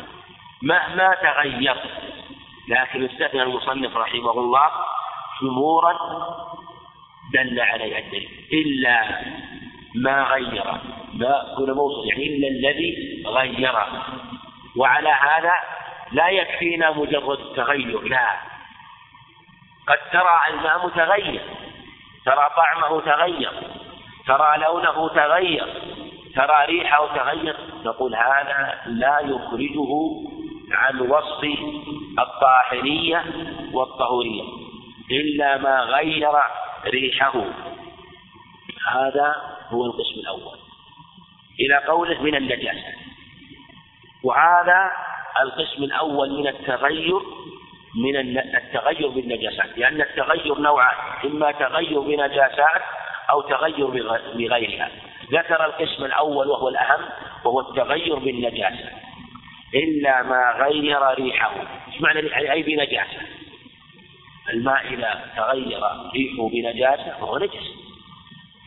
[0.62, 1.76] مهما تغير.
[2.68, 4.70] لكن استثنى المصنف رحمه الله
[5.42, 5.98] أمورا
[7.32, 9.22] دل عليها الدليل إلا
[9.94, 10.64] ما غير.
[11.22, 13.74] ما هنا موصل يعني إلا الذي غير.
[14.76, 15.52] وعلى هذا
[16.12, 18.28] لا يكفينا مجرد التغير لا.
[19.88, 21.42] قد ترى الماء متغير
[22.24, 23.52] ترى طعمه تغير
[24.26, 25.66] ترى لونه تغير
[26.34, 27.56] ترى ريحه تغير.
[27.84, 29.92] نقول هذا لا يخرجه
[30.72, 31.44] عن وصف
[32.18, 33.24] الطاهرية
[33.72, 34.42] والطهورية
[35.10, 36.30] إلا ما غير
[36.84, 37.34] ريحه.
[38.92, 39.36] هذا
[39.70, 40.61] هو القسم الأول.
[41.62, 42.92] إلى قوله من النجاسة
[44.22, 44.90] وهذا
[45.42, 47.20] القسم الأول من التغير
[47.94, 49.78] من التغير بالنجاسات.
[49.78, 52.82] لأن التغير نوعان إما تغير بنجاسات
[53.30, 53.86] أو تغير
[54.34, 54.90] بغيرها.
[55.32, 57.00] ذكر القسم الأول وهو الأهم
[57.44, 58.90] وهو التغير بالنجاسة.
[59.74, 61.54] إلا ما غير ريحه.
[61.92, 63.20] إيش معنى أي بنجاسة؟
[64.52, 65.80] الماء إذا تغير
[66.14, 67.70] ريحه بنجاسة فهو نجس.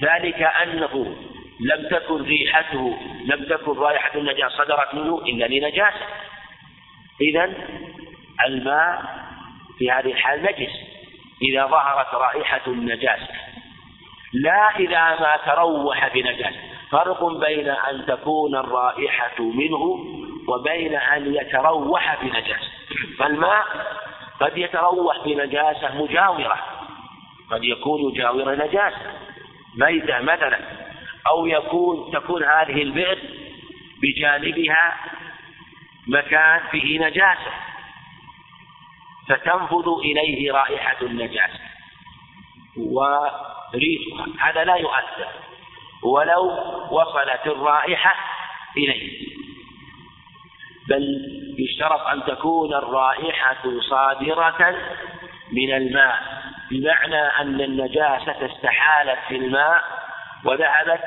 [0.02, 1.16] ذلك أنه
[1.60, 6.06] لم تكن ريحته لم تكن رائحة النجاسة صدرت منه إلا لنجاسة
[7.22, 7.54] إذا
[8.48, 9.02] الماء
[9.78, 10.72] في هذه الحال نجس.
[11.42, 13.28] إذا ظهرت رائحة النجاسة
[14.34, 16.60] لا إذا ما تروح بنجاسة
[16.92, 20.00] فرق بين أن تكون الرائحة منه
[20.48, 22.68] وبين أن يتروح بنجاسة
[23.20, 23.66] فالماء
[24.40, 26.58] قد يتروح بنجاسة مجاورة.
[27.52, 28.98] قد يكون يجاور نجاسة
[29.78, 30.60] ميتة مثلا.
[31.28, 33.20] أو يكون تكون هذه البئر
[34.02, 34.98] بجانبها
[36.08, 37.52] مكان فيه نجاسة.
[39.30, 41.60] فتنفذ إليه رائحة النجاسة.
[42.78, 45.28] وريحها هذا لا يؤثر.
[46.04, 46.52] ولو
[46.92, 48.16] وصلت الرائحة
[48.78, 49.28] إليه.
[50.90, 51.04] بل
[51.60, 54.76] يشترط أن تكون الرائحة صادرة
[55.52, 56.46] من الماء.
[56.72, 60.05] بمعنى أن النجاسة استحالت في الماء
[60.46, 61.02] وذهبت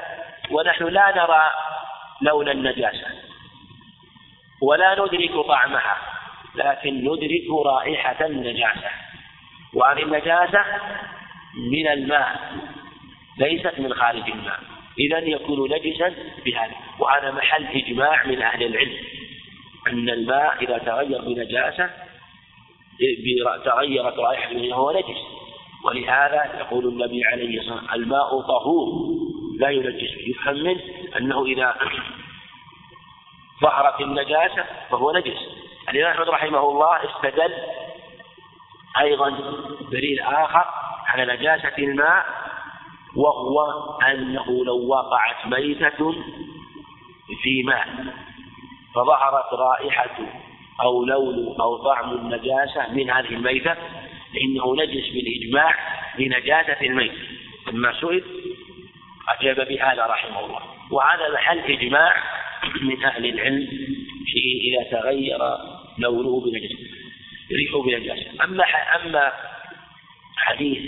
[0.51, 1.51] ونحن لا نرى
[2.23, 3.07] لون النجاسة
[4.63, 5.97] ولا ندرك طعمها
[6.55, 8.91] لكن ندرك رائحة النجاسة.
[9.75, 10.65] وهذه النجاسة
[11.57, 12.39] من الماء
[13.39, 14.61] ليست من خارج الماء.
[14.99, 16.75] إذا يكون نجسا بهذا.
[16.99, 18.97] وهذا محل إجماع من أهل العلم.
[19.87, 21.91] أن الماء إذا تغير بنجاسة
[23.65, 25.21] تغيرت رائحة منه هو نجس.
[25.85, 28.89] ولهذا يقول النبي عليه الصلاة والسلام الماء طهور.
[29.59, 30.11] لا ينجس.
[30.27, 30.81] يفهم منه
[31.17, 31.77] أنه إذا
[33.63, 35.39] ظهرت النجاسة فهو نجس.
[35.89, 37.53] الإمام أحمد رحمه الله استدل
[39.01, 39.31] أيضا
[39.91, 40.65] دليل آخر
[41.07, 42.27] على نجاسة الماء
[43.17, 43.61] وهو
[44.03, 46.15] أنه لو وقعت ميتة
[47.43, 47.89] في ماء
[48.95, 50.17] فظهرت رائحة
[50.83, 53.75] أو لون أو طعم النجاسة من هذه الميتة
[54.35, 55.75] فإنه نجس بالإجماع
[56.19, 57.13] لنجاسة الميت.
[57.67, 58.25] لما سئل
[59.39, 60.61] أجاب بهذا رحمه الله.
[60.91, 62.15] وهذا محل إجماع
[62.83, 63.67] من أهل العلم
[64.27, 65.39] في إذا تغير
[65.99, 66.99] لونه بنجاسة
[67.53, 68.65] ريحه بنجاسة أما
[68.97, 69.33] أما
[70.37, 70.79] حديث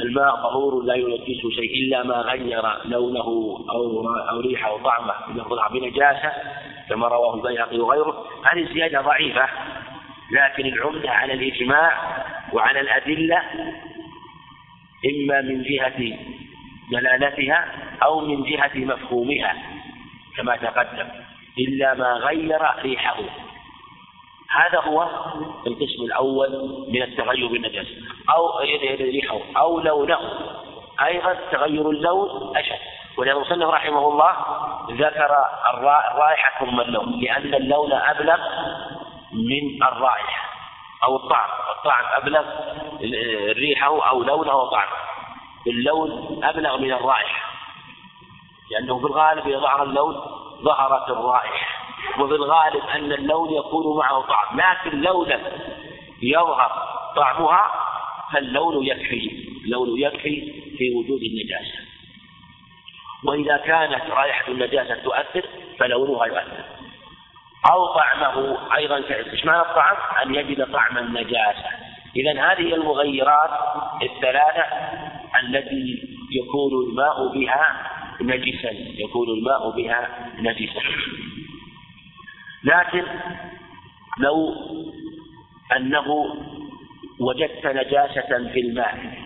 [0.00, 3.26] الماء طهور لا ينجسه شيء إلا ما غير لونه
[3.70, 5.14] أو أو ريحه أو طعمه
[5.72, 6.32] بنجاسة
[6.88, 9.48] كما رواه البيهقي وغيره هذه زيادة ضعيفة.
[10.32, 11.92] لكن العمدة على الإجماع
[12.52, 13.42] وعلى الأدلة
[15.10, 16.18] إما من جهة
[16.90, 17.66] دلالتها
[18.02, 19.56] أو من جهة مفهومها
[20.36, 21.08] كما تقدم
[21.58, 23.16] إلا ما غير ريحه.
[24.50, 25.08] هذا هو
[25.66, 26.50] القسم الأول
[26.88, 27.90] من التغير بالنجاسة
[28.34, 28.58] أو
[29.00, 30.18] ريحه أو لونه.
[31.04, 32.78] أيضا تغير اللون أشد.
[33.18, 34.32] ولأن المصنف رحمه الله
[34.90, 35.36] ذكر
[35.74, 38.38] الرائحة ثم اللون لأن اللون أبلغ
[39.32, 40.52] من الرائحة
[41.04, 41.50] أو الطعم.
[41.76, 42.44] الطعم أبلغ
[43.52, 45.11] ريحه أو لونه وطعمه
[45.70, 47.52] اللون أبلغ من الرائحة.
[48.70, 50.14] لأنه في الغالب إذا ظهر اللون
[50.62, 51.82] ظهرت الرائحة.
[52.18, 54.60] وفي الغالب أن اللون يكون معه طعم.
[54.60, 55.40] لكن لو لم
[56.22, 56.72] يظهر
[57.16, 57.70] طعمها
[58.32, 59.30] فاللون يكفي
[59.64, 61.78] اللون يكفي في وجود النجاسة.
[63.24, 65.48] وإذا كانت رائحة النجاسة تؤثر
[65.78, 66.64] فلونها يؤثر.
[67.72, 71.68] أو طعمه أيضا إيش معنى الطعم؟ أن يجد طعم النجاسة.
[72.16, 73.50] إذا هذه المغيرات
[74.02, 74.66] الثلاثة
[75.40, 77.90] التي يكون الماء بها
[78.20, 80.82] نجسا يكون الماء بها نجسا.
[82.64, 83.04] لكن
[84.18, 84.54] لو
[85.76, 86.26] أنه
[87.20, 89.18] وجدت نجاسة في الماء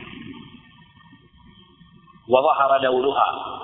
[2.29, 3.57] وظهر لونها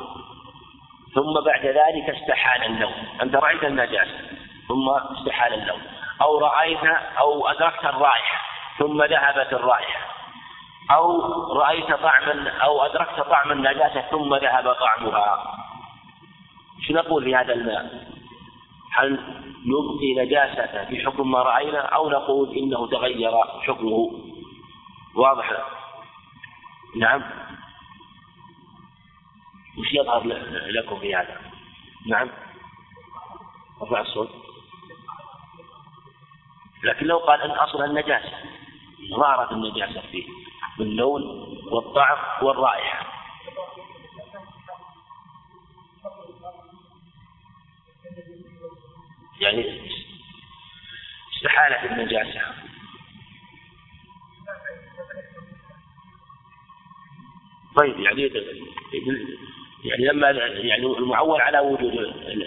[1.14, 2.94] ثم بعد ذلك استحال اللون.
[3.22, 4.18] أنت رأيت النجاسة
[4.68, 5.80] ثم استحال اللون.
[6.22, 6.84] أو رأيت
[7.18, 8.42] أو أدركت الرائحة
[8.78, 10.01] ثم ذهبت الرائحة.
[10.94, 15.58] أو رأيت طعما أو أدركت طعم النجاسة ثم ذهب طعمها.
[16.80, 18.12] شو نقول في هذا الماء؟
[18.92, 19.12] هل
[19.66, 23.32] نبقي نجاسته في حكم ما رأينا أو نقول إنه تغير
[23.66, 24.10] حكمه؟
[25.14, 25.52] واضح؟
[26.96, 27.22] نعم.
[29.78, 30.22] وش يظهر
[30.66, 31.40] لكم في هذا؟
[32.06, 32.28] نعم.
[33.82, 34.30] رفع الصوت.
[36.84, 38.32] لكن لو قال أن أصل النجاسة
[39.16, 40.51] ظهرت النجاسة فيه.
[40.78, 41.22] باللون
[41.72, 43.12] والطعم والرائحة.
[49.40, 49.80] يعني
[51.36, 52.40] استحالت النجاسة
[57.76, 58.30] طيب يعني
[59.84, 61.92] يعني لما يعني المعول على وجود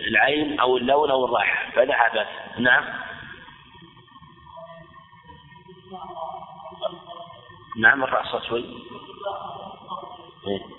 [0.08, 2.28] العين أو اللون أو الرائحة فذهبت
[2.60, 2.84] نعم.
[7.78, 8.66] نعم الرأس شوي
[10.48, 10.76] إيه.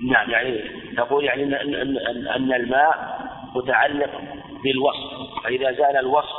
[0.00, 0.62] نعم يعني
[0.96, 3.18] تقول يعني ان ان أن الماء
[3.54, 4.20] متعلق
[4.62, 6.37] بالوصف فإذا زال الوصف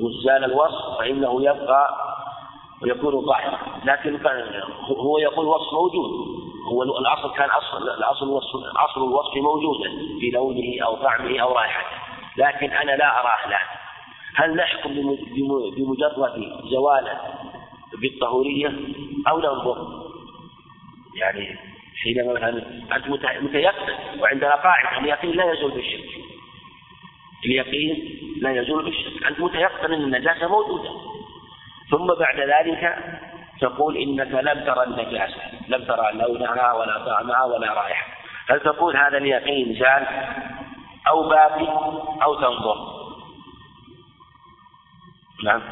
[0.00, 2.06] وزال الوصف فإنه يبقى
[2.82, 4.18] ويكون ضعيفا لكن
[4.88, 6.10] هو يقول وصف موجود.
[6.72, 11.96] هو الأصل كان أصل الأصل الوصف أصل الوصف موجودا في لونه أو طعمه أو رائحته.
[12.36, 13.66] لكن أنا لا أراه الآن.
[14.34, 15.16] هل نحكم
[15.76, 17.20] بمجرد زواله
[18.00, 18.72] بالطهورية
[19.28, 20.06] أو ننظر
[21.16, 21.58] يعني
[22.02, 23.08] حينما مثلا أنت
[23.42, 26.25] متيقن وعندنا قاعدة اليقين لا يزول بالشك.
[27.46, 29.26] اليقين لا يزول بالشك.
[29.26, 30.90] أنت متيقن أن النجاسة موجودة.
[31.90, 32.98] ثم بعد ذلك
[33.60, 35.40] تقول إنك لم ترى النجاسة.
[35.68, 38.06] لم ترى لونها ولا طعمها ولا رائحة.
[38.50, 40.06] هل تقول هذا اليقين زال
[41.08, 41.68] أو باقي
[42.22, 42.96] أو تنظر؟
[45.44, 45.62] نعم.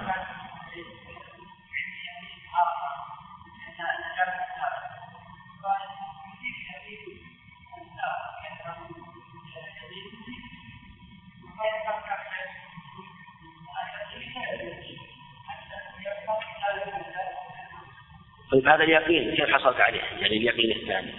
[18.55, 21.13] طيب هذا اليقين كيف حصلت عليه؟ يعني اليقين الثاني.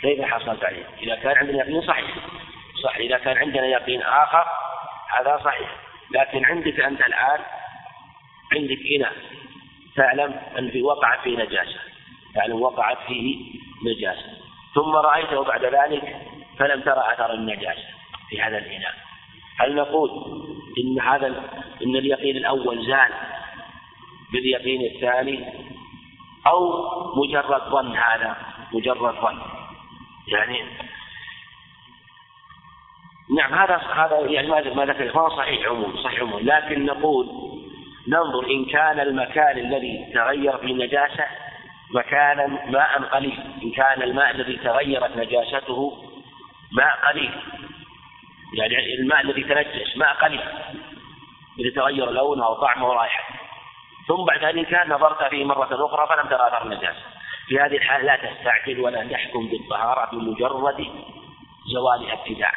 [0.00, 2.14] كيف حصلت عليه؟ إذا كان عندنا يقين صحيح.
[2.84, 4.44] صح إذا كان عندنا يقين آخر
[5.18, 5.76] هذا صحيح.
[6.10, 7.40] لكن عندك أنت الآن
[8.52, 9.12] عندك إناء
[9.96, 11.80] تعلم أن في وقعت فيه نجاسة.
[12.34, 13.36] تعلم وقعت فيه
[13.86, 14.38] نجاسة.
[14.74, 16.16] ثم رأيته بعد ذلك
[16.58, 17.88] فلم ترى أثر النجاسة
[18.30, 18.94] في هذا الإناء.
[19.60, 20.10] هل نقول
[20.84, 21.26] إن هذا
[21.82, 23.12] إن اليقين الأول زال
[24.32, 25.68] باليقين الثاني؟
[26.48, 28.36] أو مجرد ظن هذا
[28.72, 29.38] مجرد ظن
[30.28, 30.64] يعني
[33.36, 37.26] نعم هذا هذا يعني ما ذكر ما صحيح عموم صحيح عموم لكن نقول
[38.08, 41.24] ننظر إن كان المكان الذي تغير فيه النجاسة
[41.90, 43.40] مكانا ماء قليل.
[43.62, 46.04] إن كان الماء الذي تغيرت نجاسته
[46.72, 47.30] ماء قليل.
[48.54, 50.40] يعني الماء الذي تنجس ماء قليل.
[51.58, 53.37] الذي تغير لونه وطعمه ورائحته
[54.08, 57.02] ثم بعد ذلك نظرت فيه مرة أخرى فلم ترى أثر النجاسة
[57.48, 60.86] في هذه الحالة لا تستعجل ولا تحكم بالطهارة بمجرد
[61.74, 62.54] زوال ابتداء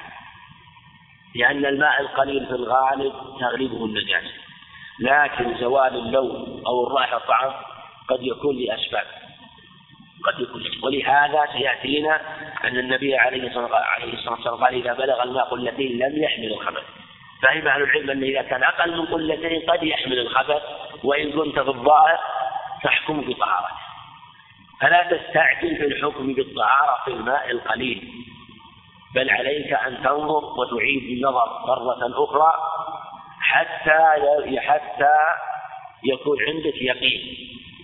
[1.36, 4.34] لأن الماء القليل في الغالب تغلبه النجاسة
[5.00, 7.54] لكن زوال اللون أو الرائحة الطعام
[8.10, 9.06] قد يكون لأسباب.
[10.24, 12.22] قد يكون ولهذا سيأتينا
[12.64, 13.84] أن النبي عليه الصلاة
[14.30, 16.84] والسلام قال إذا بلغ الماء قلتين لم يحمل الخبث
[17.42, 20.62] فهم أهل العلم أن إذا كان أقل من قلتين قد يحمل الخبث
[21.04, 22.20] وإن كنت في الظاهر
[22.84, 23.82] تحكم بطهارته.
[24.82, 28.12] فلا تستعجل في الحكم بالطهارة في الماء القليل.
[29.16, 32.54] بل عليك أن تنظر وتعيد النظر مرة أخرى
[33.42, 34.00] حتى
[34.60, 35.16] حتى
[36.04, 37.38] يكون عندك يقين.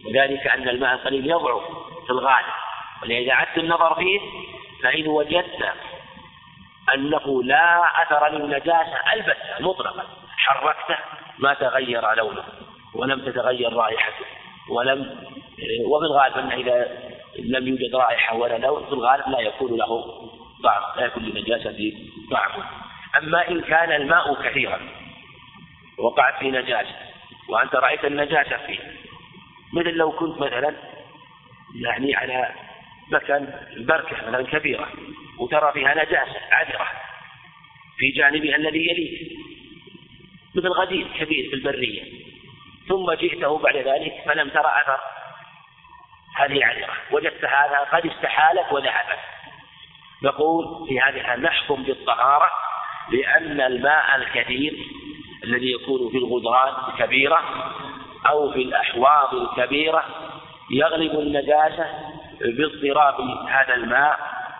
[0.05, 1.63] وذلك أن الماء القليل يضعف
[2.05, 2.53] في الغالب.
[3.03, 4.19] ولذا عدت النظر فيه
[4.83, 5.73] فإن وجدت
[6.93, 10.03] أنه لا أثر للنجاسة البتة مطلقا.
[10.47, 10.97] حركته
[11.39, 12.43] ما تغير لونه
[12.95, 14.25] ولم تتغير رائحته
[14.69, 14.99] ولم
[15.85, 16.87] وفي الغالب أنه إذا
[17.39, 20.03] لم يوجد رائحة ولا لون في الغالب لا يكون له
[20.63, 21.93] طعم لا يكون للنجاسة
[22.31, 22.63] طعم.
[23.17, 24.79] أما إن كان الماء كثيرا
[25.97, 26.95] وقعت في نجاسة
[27.49, 28.79] وأنت رأيت النجاسة فيه
[29.73, 30.73] مثل لو كنت مثلا
[31.75, 32.49] يعني على
[33.11, 34.87] مكان بركة مثلا كبيرة
[35.39, 36.87] وترى فيها نجاسة عذرة
[37.97, 39.31] في جانبها الذي يليك
[40.55, 42.03] مثل غدير كبير في البرية.
[42.87, 44.99] ثم جئته بعد ذلك فلم ترى أثر.
[46.35, 49.19] هذه عذرة وجدت هذا قد استحالت وذهبت.
[50.23, 52.51] نقول في هذه نحكم بالطهارة
[53.11, 54.73] لأن الماء الكثير
[55.43, 57.39] الذي يكون في الغدران الكبيرة
[58.29, 60.03] أو في الأحواض الكبيرة
[60.71, 61.85] يغلب النجاسة
[62.41, 63.15] باضطراب
[63.49, 64.19] هذا الماء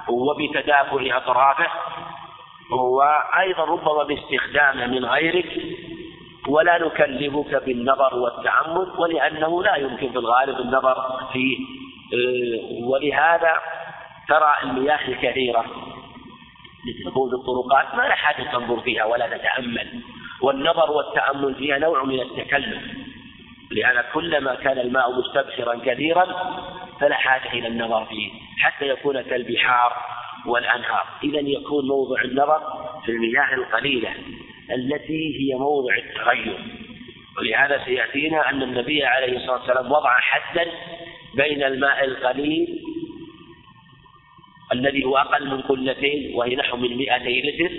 [0.09, 1.67] وبتدافع أطرافه
[2.71, 5.61] وأيضا ربما باستخدامه من غيرك
[6.47, 10.95] ولا نكلفك بالنظر والتعمد ولأنه لا يمكن في الغالب النظر
[11.33, 11.57] فيه.
[12.83, 13.53] ولهذا
[14.27, 15.65] ترى المياه الكثيرة
[16.87, 20.01] التي تكون في الطرقات ما حاجة تنظر فيها ولا تتأمل.
[20.41, 22.83] والنظر والتأمل فيها نوع من التكلف
[23.71, 26.27] لهذا كلما كان الماء مستبشرا كثيرا
[26.99, 29.93] فلا حاجة إلى النظر فيه حتى يكون كالبحار
[30.45, 31.05] والأنهار.
[31.23, 32.61] إذا يكون موضع النظر
[33.05, 34.09] في المياه القليلة
[34.71, 36.59] التي هي موضع التغير.
[37.37, 40.65] ولهذا سيأتينا أن النبي عليه الصلاة والسلام وضع حدا
[41.35, 42.79] بين الماء القليل
[44.73, 47.71] الذي هو أقل من قلتين وهي نحو من 200 لتر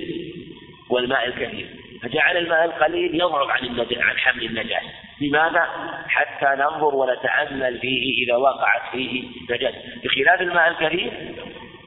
[0.90, 1.68] والماء الكثير.
[2.02, 5.66] فجعل الماء القليل يضرب عن عن حمل النجاسة لماذا؟
[6.08, 11.12] حتى ننظر ونتأمل فيه إذا وقعت فيه نجاسة بخلاف الماء الكثير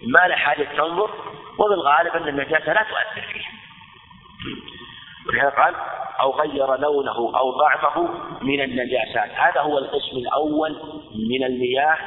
[0.04, 1.12] ما له حاجة تنظر
[1.60, 3.46] وبالغالب أن النجاسة لا تؤثر فيه
[5.28, 5.76] ولهذا قال
[6.20, 8.10] أو غير لونه أو طعمه
[8.42, 9.30] من النجاسات.
[9.36, 10.78] هذا هو القسم الأول
[11.30, 11.98] من المياه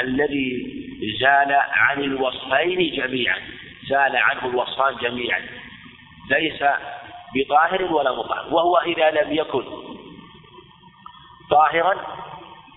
[0.00, 0.74] الذي
[1.20, 3.38] زال عن الوصفين جميعا.
[3.88, 5.40] زال عنه الوصفان جميعا.
[6.30, 6.62] ليس
[7.34, 9.64] بطاهر ولا مطهر وهو إذا لم يكن
[11.50, 11.94] طاهرا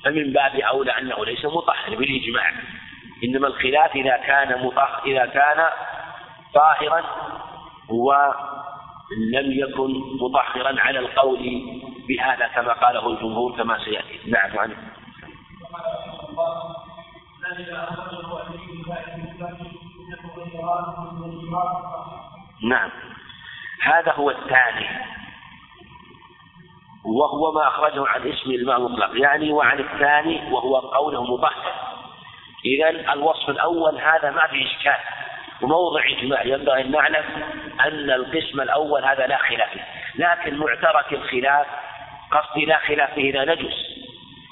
[0.03, 2.53] فمن باب أولى أنه ليس مطهر بالإجماع.
[3.23, 5.69] إنما الخلاف إذا كان مطهر إذا كان
[6.53, 7.03] طاهرا
[7.89, 11.39] ولم يكن مطهرا على القول
[12.07, 14.31] بهذا كما قاله الجمهور كما سيأتي.
[14.31, 14.75] نعم عنه
[22.63, 22.89] نعم.
[23.81, 24.87] هذا هو الثاني.
[27.05, 29.21] وهو ما أخرجه عن اسم الماء المطلق.
[29.21, 31.73] يعني وعن الثاني وهو قوله مطهر
[32.65, 34.97] إذا الوصف الأول هذا ما في إشكال.
[35.61, 36.43] وموضع إجماع.
[36.43, 37.25] ينبغي أن نعلم
[37.85, 39.85] أن القسم الأول هذا لا خلاف فيه.
[40.15, 41.67] لكن معترك الخلاف
[42.31, 43.75] قصدي لا خلاف فيه إذا نجس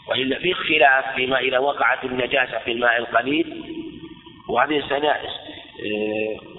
[0.07, 3.63] وإلا في خلاف فيما إذا وقعت النجاسة في الماء القليل.
[4.49, 5.15] وهذه سنة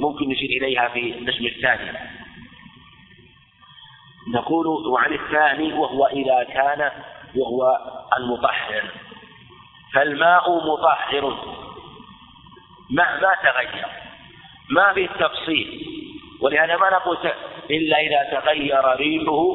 [0.00, 2.09] ممكن نشير إليها في القسم الثاني.
[4.28, 6.90] نقول وعن الثاني وهو إذا كان
[7.36, 7.78] وهو
[8.18, 8.82] المطهر.
[9.94, 11.38] فالماء مطهر.
[12.90, 13.86] مهما تغير.
[14.70, 15.86] ما في التفصيل
[16.42, 17.16] ولهذا ما نقول
[17.70, 19.46] إلا إذا تغير ريحه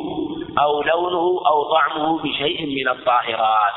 [0.59, 3.73] أو لونه أو طعمه بشيء من الطاهرات.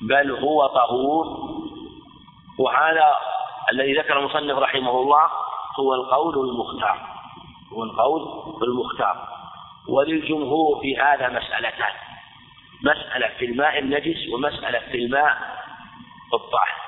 [0.00, 1.26] بل هو طهور.
[2.58, 3.16] وهذا
[3.72, 5.28] الذي ذكر المصنف رحمه الله
[5.80, 6.98] هو القول المختار.
[7.72, 8.22] هو القول
[8.62, 9.39] المختار.
[9.90, 11.94] وللجمهور في هذا مسألتان.
[12.82, 15.60] مسألة في الماء النجس ومسألة في الماء
[16.34, 16.80] الطاهر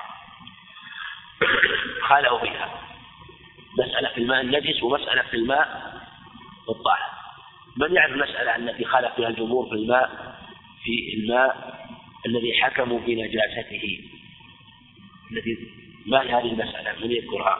[2.07, 2.83] خالوا فيها.
[3.79, 5.93] مسألة في الماء النجس ومسألة في الماء
[6.69, 7.13] الطاهر
[7.77, 10.35] من يعرف المسألة التي خالف فيها الجمهور في الماء
[10.83, 11.83] في الماء
[12.25, 13.99] الذي حكموا بنجاسته؟
[15.31, 15.57] الذي
[16.05, 17.59] ما هي هذه المسألة؟ من يذكرها؟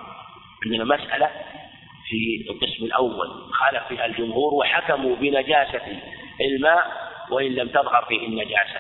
[0.66, 1.30] عندنا مسألة
[2.06, 6.01] في القسم الأول خالف فيها الجمهور وحكموا بنجاسة
[6.41, 8.80] الماء وإن لم تظهر فيه النجاسة.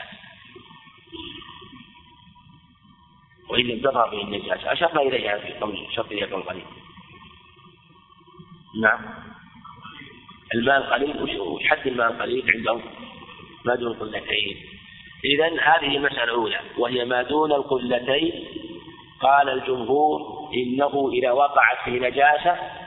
[3.49, 4.71] وإن لم تظهر فيه النجاسة.
[4.71, 6.65] أشرنا إليها في قول شرط إليها القليل
[8.81, 8.99] نعم.
[10.55, 12.81] الماء القليل وش حد الماء القليل عندهم؟
[13.65, 14.57] ما دون القلتين
[15.25, 18.45] إذا هذه المسألة الأولى وهي ما دون القلتين.
[19.21, 22.82] قال الجمهور إنه إذا وقعت في نجاسة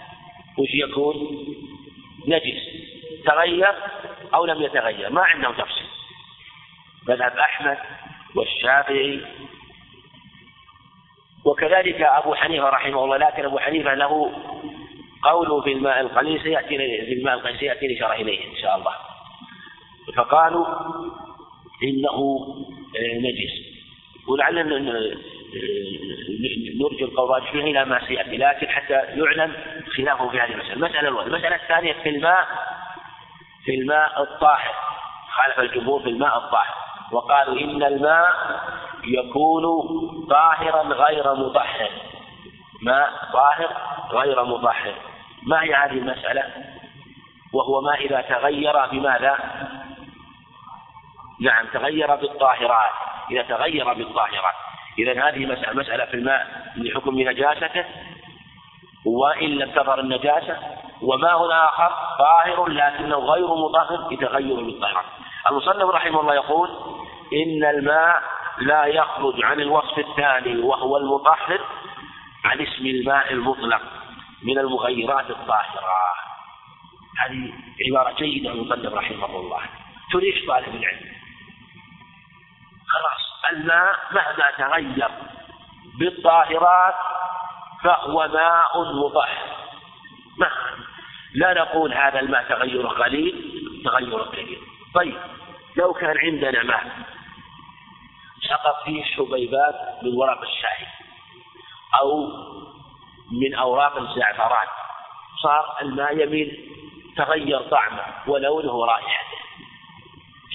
[0.59, 1.47] وش يكون؟
[2.27, 2.63] نجس
[3.25, 3.75] تغير
[4.35, 5.11] أو لم يتغير.
[5.11, 5.87] ما عندهم تفصيل.
[7.09, 7.79] مذهب أحمد
[8.35, 9.21] والشافعي.
[11.45, 13.17] وكذلك أبو حنيفة رحمه الله.
[13.17, 14.33] لكن أبو حنيفة له
[15.23, 18.93] قوله في الماء القليل سيأتي في الماء القليل سيأتي الإشارة إليه إن شاء الله.
[20.17, 20.67] فقالوا
[21.83, 22.47] إنه
[23.21, 23.67] نجس.
[24.29, 24.63] ولعلنا
[26.81, 29.57] نرجو القول الراجح فيه إلى ما سيأتي لكن حتى يعلم
[29.97, 30.73] خلافه في هذه المسألة.
[30.73, 32.47] المسألة الأولى المسألة الثانية في الماء
[33.65, 34.75] في الماء الطاهر.
[35.31, 36.75] خالف الجمهور في الماء الطاهر.
[37.13, 38.33] وقالوا إن الماء
[39.05, 39.65] يكون
[40.31, 41.91] طاهرا غير مطهر.
[42.83, 43.77] ماء طاهر
[44.11, 44.95] غير مطهر.
[45.47, 46.45] ما هي هذه المسألة؟
[47.53, 49.39] وهو ما إذا تغير بماذا؟
[51.41, 52.93] نعم تغير بالطاهرات.
[53.31, 54.55] إذا تغير بالطاهرات.
[54.99, 57.85] إذا هذه مسألة مسألة في الماء لحكم نجاسته
[59.05, 60.59] وإن لم تظهر النجاسة
[61.03, 65.05] وماء آخر طاهر لكنه غير مطهر بتغير بالطهارات
[65.51, 66.71] المصنف رحمه الله يقول
[67.33, 68.23] إن الماء
[68.59, 71.61] لا يخرج عن الوصف الثاني وهو المطهر
[72.45, 73.83] عن اسم الماء المطلق
[74.43, 76.17] من المغيرات الطاهرة.
[77.19, 77.53] هذه
[77.89, 79.61] عبارة جيدة المصنف رحمه الله.
[80.13, 81.17] تريح طالب العلم؟
[82.89, 85.11] خلاص الماء مهما تغير
[85.99, 86.95] بالطاهرات
[87.85, 89.57] فهو ماء مطهر.
[90.39, 90.51] ما
[91.35, 94.59] لا نقول هذا الماء تغيره قليل تغيره كبير.
[94.95, 95.19] طيب
[95.77, 96.85] لو كان عندنا ماء
[98.49, 100.87] سقط فيه حبيبات من ورق الشاي
[102.01, 102.27] أو
[103.33, 104.67] من أوراق الزعفران
[105.43, 106.71] صار الماء يميل
[107.17, 109.37] تغير طعمه ولونه ورائحته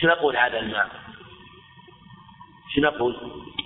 [0.01, 0.89] شو نقول هذا الماء؟
[2.75, 3.15] شو نقول؟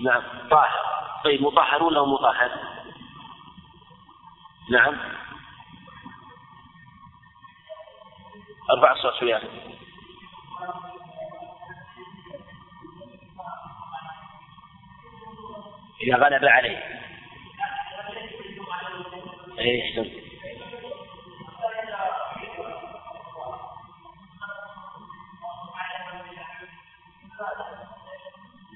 [0.00, 1.05] نعم طاهر.
[1.26, 2.50] طيب مطهر ولا مطهر
[4.70, 4.96] نعم.
[8.70, 9.42] ارفع الصوت شوية
[16.02, 17.02] إذا غلب عليه.
[19.58, 20.10] إيه احسن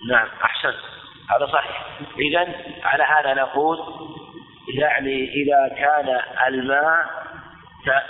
[0.08, 0.99] نعم أحسن
[1.36, 1.86] هذا صحيح.
[2.18, 3.78] إذا على هذا نقول
[4.74, 7.10] يعني إذا كان الماء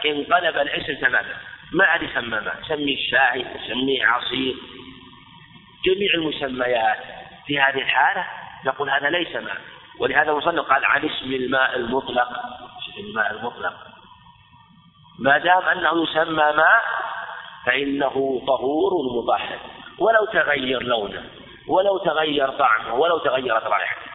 [0.06, 1.34] انقلب الاسم تماما.
[1.72, 2.56] ما عاد يسمى ماء.
[2.68, 4.54] سمي الشاي سميه عصير.
[5.84, 6.98] جميع المسميات
[7.46, 8.26] في هذه الحالة
[8.66, 9.56] نقول هذا ليس ماء.
[9.98, 12.28] ولهذا المصنف قال عن اسم الماء المطلق.
[12.78, 13.74] اسم الماء المطلق.
[15.18, 16.84] ما دام أنه يسمى ماء
[17.66, 19.58] فإنه طهور مطهر.
[19.98, 21.39] ولو تغير لونه.
[21.68, 24.10] ولو تغير طعمه ولو تغيرت رائحته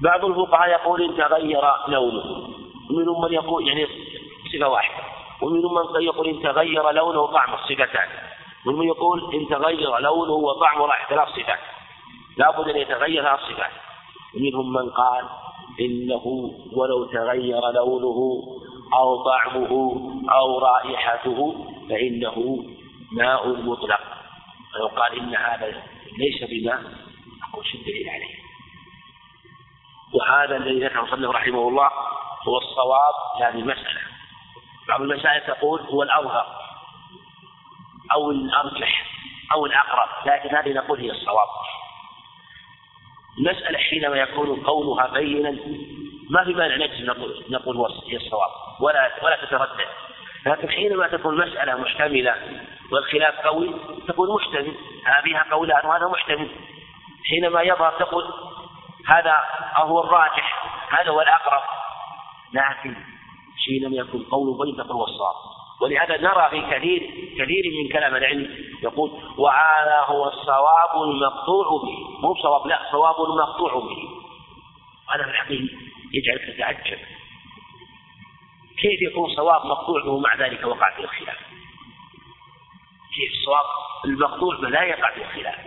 [0.00, 2.24] بعض الفقهاء يقول إن تغير لونه.
[2.90, 3.86] ومنهم من يقول يعني
[4.52, 5.04] صفة واحدة.
[5.42, 8.08] ومنهم من يقول إن تغير لونه وطعمه صفتان
[8.66, 11.58] ومنهم يقول إن تغير لونه وطعمه رائحته ثلاث صفات
[12.36, 13.70] لابد أن يتغير ثلاث صفات
[14.34, 15.24] ومنهم من قال
[15.80, 18.42] إنه ولو تغير لونه
[18.94, 19.70] أو طعمه
[20.30, 21.54] أو رائحته
[21.90, 22.64] فإنه
[23.12, 24.00] ماء مطلق.
[24.74, 25.82] فلو قال إن هذا
[26.18, 26.82] ليس بماء
[27.48, 28.38] أقول شو الدليل عليه.
[30.14, 31.90] وهذا الذي ذكره المصنف رحمه الله
[32.48, 34.00] هو الصواب في هذه المسألة.
[34.88, 36.46] بعض المسائل تقول هو الأظهر
[38.12, 39.06] أو الأرجح
[39.52, 41.48] أو الأقرب لكن هذه نقول هي الصواب.
[43.38, 45.50] المسألة حينما يكون قولها بينا
[46.30, 48.50] ما في مانع نجزم نقول نقول هي الصواب
[48.80, 49.88] ولا ولا تتردد.
[50.46, 52.34] لكن حينما تكون مسألة محتملة
[52.92, 53.74] والخلاف قوي
[54.08, 54.74] تقول محتمل
[55.24, 56.50] فيها قولان وهذا محتمل
[57.28, 58.24] حينما يظهر تقول
[59.06, 59.36] هذا
[59.76, 61.62] هو الراجح هذا هو الأقرب.
[62.52, 62.96] لكن
[63.66, 65.34] حينما يكون قول بين تقول الصواب.
[65.80, 67.00] ولهذا نرى في كثير
[67.38, 72.20] كثير من كلام العلم يقول وهذا هو الصواب المقطوع به.
[72.22, 74.08] مو صواب لا صواب مقطوع به.
[75.14, 75.68] هذا في الحقيقة
[76.12, 76.98] يجعلك تتعجب.
[78.78, 81.47] كيف يكون صواب مقطوع به مع ذلك وقع فيه الخلاف؟
[83.18, 83.64] كيف الصواب
[84.04, 85.58] المقطوع به لا يقع فيه الخلاف.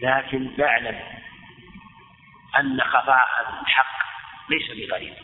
[0.00, 1.00] لكن نعلم
[2.58, 3.28] أن خفاء
[3.62, 3.98] الحق
[4.48, 5.14] ليس بغريب.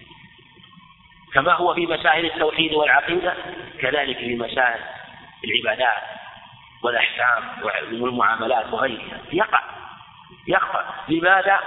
[1.35, 3.35] كما هو في مسائل التوحيد والعقيدة
[3.81, 4.81] كذلك في مسائل
[5.45, 6.03] العبادات
[6.83, 7.43] والأحكام
[7.93, 9.19] والمعاملات وغيرها.
[9.33, 9.63] يقع
[10.49, 11.61] يخفى لماذا؟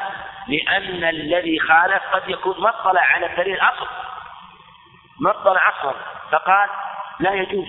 [0.48, 3.88] لأن الذي خالف قد يكون ما اطلع على الدليل الأصل
[5.20, 5.96] ما اطلع أصلا.
[6.32, 6.70] فقال
[7.20, 7.68] لا يجوز.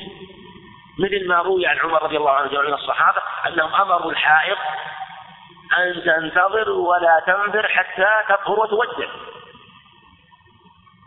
[0.98, 4.58] مثل ما روي عن عمر رضي الله عنه وعن الصحابة أنهم أمروا الحائط
[5.78, 9.08] أن تنتظر ولا تنذر حتى تطهر وتودع.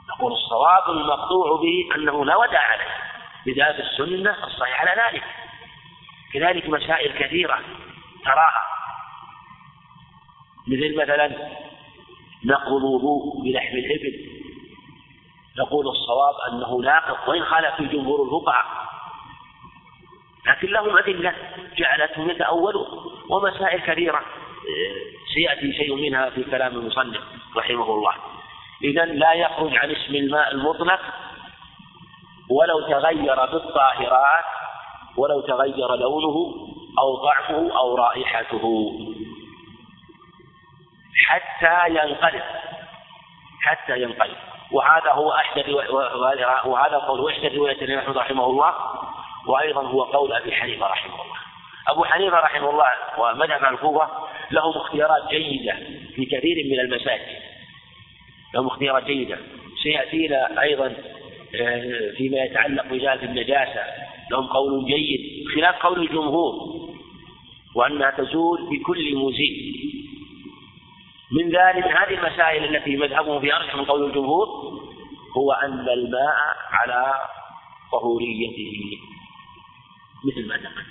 [0.10, 2.92] نقول الصواب المقطوع به أنه لا ودع عليه.
[3.46, 5.24] بداية السنة الصحيح على ذلك.
[6.34, 7.60] كذلك مسائل كثيرة
[8.26, 8.64] تراها.
[10.68, 11.28] مثل مثلا
[12.46, 14.32] نقل الوضوء بلحم الإبل.
[15.60, 18.91] نقول الصواب أنه ناقض وإن خالف جمهور الفقهاء.
[20.48, 21.34] لكن لهم أدلة
[21.78, 22.88] جعلتهم يتأولون
[23.30, 24.22] ومسائل كثيرة
[25.34, 27.22] سيأتي شيء منها في كلام المصنف
[27.58, 28.14] رحمه الله.
[28.84, 31.00] إذا لا يخرج عن اسم الماء المطلق
[32.50, 34.46] ولو تغير بالطاهرات
[35.18, 36.56] ولو تغير لونه
[37.00, 38.94] أو طعمه أو رائحته.
[41.26, 42.44] حتى ينقلب.
[43.64, 44.38] حتى ينقلب.
[44.72, 45.70] وهذا هو أحد
[46.66, 48.74] وهذا قول إحدى رواية أحمد رحمه الله.
[49.48, 51.36] وأيضا هو قول أبي حنيفة رحمه الله.
[51.90, 52.88] أبو حنيفة رحمه الله
[53.18, 54.10] ومذهب الكوفة
[54.52, 55.76] لهم اختيارات جيدة
[56.16, 57.42] في كثير من المساجد.
[58.56, 59.38] لهم اختيارات جيدة.
[59.84, 60.96] سيأتينا أيضا
[61.56, 63.84] آه، فيما يتعلق بإزالة النجاسة.
[64.32, 66.54] لهم قول جيد خلاف قول الجمهور
[67.76, 69.92] وأنها تزول بكل مزيل
[71.32, 74.48] من ذلك هذه المسائل التي مذهبهم في أرجح من قول الجمهور
[75.38, 77.20] هو أن الماء على
[77.92, 78.98] طهوريته.
[80.24, 80.84] مثل ما تقدم.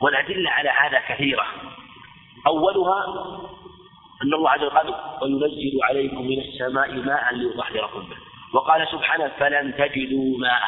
[0.00, 1.46] والأدلة على هذا كثيرة.
[2.46, 3.04] أولها
[4.22, 8.16] أن الله عز وجل وينزل عليكم من السماء ماء ليطهركم به.
[8.54, 10.62] وقال سبحانه فلن تجدوا ماء.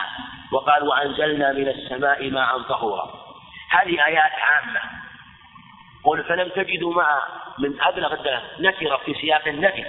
[0.53, 3.15] وقال وأنزلنا من السماء ماء طهورا.
[3.71, 4.81] هذه آيات عامة.
[6.05, 7.23] قل فلم تجدوا ماء
[7.59, 9.85] من أبلغ الدلالة نكرة في سياق النفي.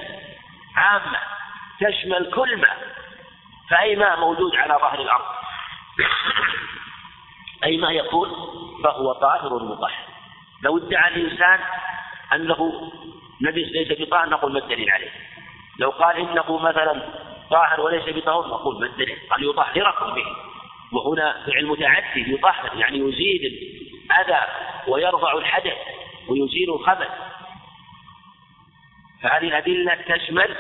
[0.76, 1.20] عامة.
[1.80, 2.78] تشمل كل ماء.
[3.70, 5.26] فأي ماء موجود على ظهر الأرض؟
[7.64, 8.30] أي ماء يكون
[8.84, 10.06] فهو طاهر مطهر.
[10.64, 11.60] لو ادعى الإنسان
[12.34, 12.92] أنه
[13.52, 15.12] ليس بطاهر نقول ما الدليل عليه.
[15.80, 17.02] لو قال إنه مثلا
[17.50, 19.18] طاهر وليس بطهور نقول ما الدليل.
[19.30, 20.26] قال يطهركم به.
[20.92, 23.42] وهنا فعل متعدي يطهر يعني يزيد
[24.06, 24.42] الأذى
[24.88, 25.78] ويرفع الحدث
[26.28, 27.10] ويزيل الخبث.
[29.24, 30.56] فهذه الأدلة تشمل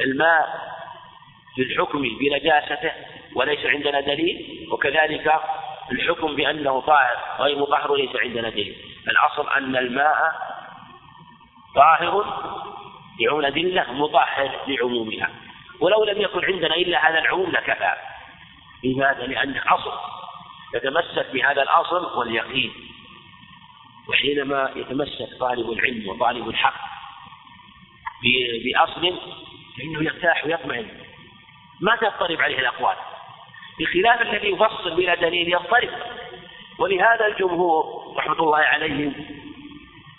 [0.00, 0.76] الماء
[1.54, 2.92] في الحكم بنجاسته
[3.34, 5.40] وليس عندنا دليل وكذلك
[5.92, 8.76] الحكم بأنه طاهر غير مطهر وليس عندنا دليل.
[9.08, 10.32] الأصل أن الماء
[11.74, 12.24] طاهر
[13.20, 15.30] يعون أدلة مطهر لعمومها.
[15.80, 17.92] ولو لم يكن عندنا إلا هذا العموم لكفى.
[18.84, 19.92] لماذا؟ لأن أصل
[20.74, 22.72] يتمسك بهذا الأصل واليقين.
[24.08, 26.80] وحينما يتمسك طالب العلم وطالب الحق
[28.64, 29.18] بأصل
[29.78, 30.88] فإنه يرتاح ويطمئن.
[31.80, 32.96] ما تضطرب عليه الأقوال.
[33.80, 35.90] بخلاف الذي يفصل بلا دليل يضطرب
[36.78, 39.14] ولهذا الجمهور رحمة الله عليهم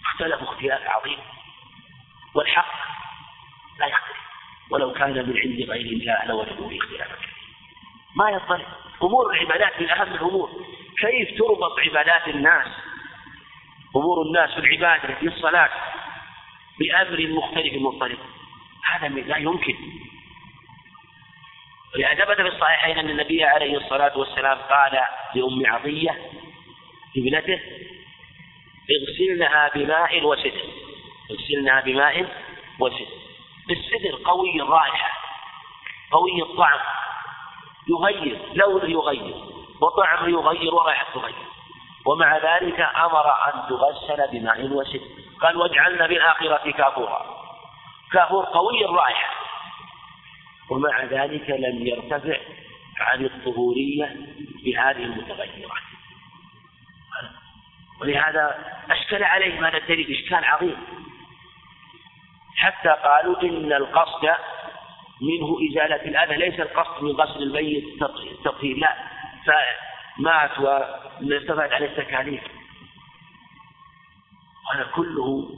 [0.06, 1.18] اختلفوا اختلاف عظيم.
[2.36, 2.74] والحق
[3.80, 4.18] لا يختلف.
[4.70, 7.16] ولو كان من عند غير الله لوجدوا فيه اختلافا
[8.16, 8.66] ما يضطرب
[9.04, 10.50] أمور العبادات من أهم الأمور.
[11.00, 12.68] كيف تربط عبادات الناس؟
[13.96, 15.70] أمور الناس في العبادة في الصلاة
[16.80, 18.18] بأمر مختلف مضطرب
[18.92, 19.76] هذا لا يمكن.
[21.98, 24.92] ثبت في الصحيحين أن النبي عليه الصلاة والسلام قال
[25.36, 26.18] لأم عطية
[27.18, 27.60] ابنته
[28.92, 30.66] اغسلنها بماء وسدر
[31.32, 32.26] اغسلنها بماء
[32.80, 33.08] وسدر
[33.70, 35.18] السدر قوي الرائحه
[36.12, 36.80] قوي الطعم.
[37.90, 39.36] يغير لونه يغير
[39.82, 41.48] وطعمه يغير ورائحته تغير.
[42.06, 45.08] ومع ذلك أمر أن تغسل بماء وسدر
[45.42, 47.26] قال واجعلنا بالآخرة كافورا.
[48.12, 49.47] كافور قوي الرائحة.
[50.70, 52.38] ومع ذلك لم يرتفع
[53.00, 54.16] عن الطهورية
[54.66, 55.82] بهذه المتغيرات.
[58.02, 60.78] ولهذا أشكل عليهم هذا الدليل إشكال عظيم.
[62.56, 64.30] حتى قالوا إن القصد
[65.22, 68.96] منه إزالة الأذى ليس القصد من غسل الميت التطهير لا
[69.46, 72.44] فمات وارتفعت عليه التكاليف.
[74.74, 75.50] هذا كله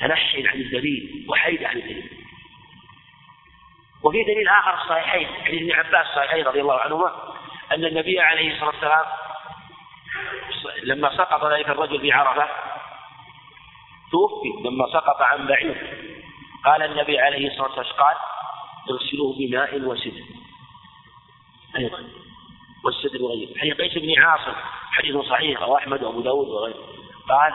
[0.00, 2.23] تنحي عن الدليل وحيد عن الدليل.
[4.04, 7.12] وفي دليل آخر الصحيحين عن ابن عباس الصحيحين رضي الله عنهما
[7.72, 9.04] أن النبي عليه الصلاة والسلام
[10.82, 12.48] لما سقط ذلك الرجل في عرفة
[14.12, 15.98] توفي لما سقط عن بعير.
[16.64, 18.16] قال النبي عليه الصلاة والسلام قال؟
[18.90, 20.24] اغسلوه بماء وسدر.
[21.76, 22.04] أيضا.
[22.84, 24.52] والسدر وغيره حديث قيس بن عاصم
[24.92, 26.78] حديث صحيح رواه أحمد وأبو داود وغيره
[27.28, 27.54] قال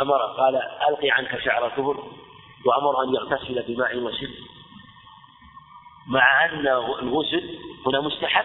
[0.00, 0.56] أمر قال
[0.88, 2.04] ألقي عنك شعر كفر
[2.66, 4.53] وأمر أن يغتسل بماء وسدر.
[6.06, 6.66] مع أن
[7.02, 8.44] الغسل هنا مستحب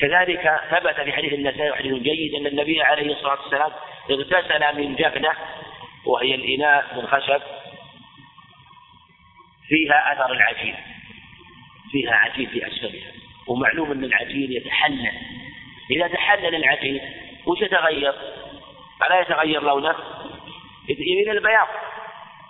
[0.00, 3.72] كذلك ثبت في حديث النسائي وحديث جيد أن النبي عليه الصلاة والسلام
[4.10, 5.32] اغتسل من جفنة
[6.06, 7.42] وهي الإناء من خشب
[9.68, 10.76] فيها أثر العجين
[11.90, 13.12] فيها عجين في أسفلها
[13.46, 15.12] ومعلوم أن العجين يتحلل
[15.90, 17.00] إذا تحلل العجين
[17.46, 18.14] وش يتغير؟
[19.06, 19.94] ألا يتغير لونه؟
[20.90, 21.68] إلى البياض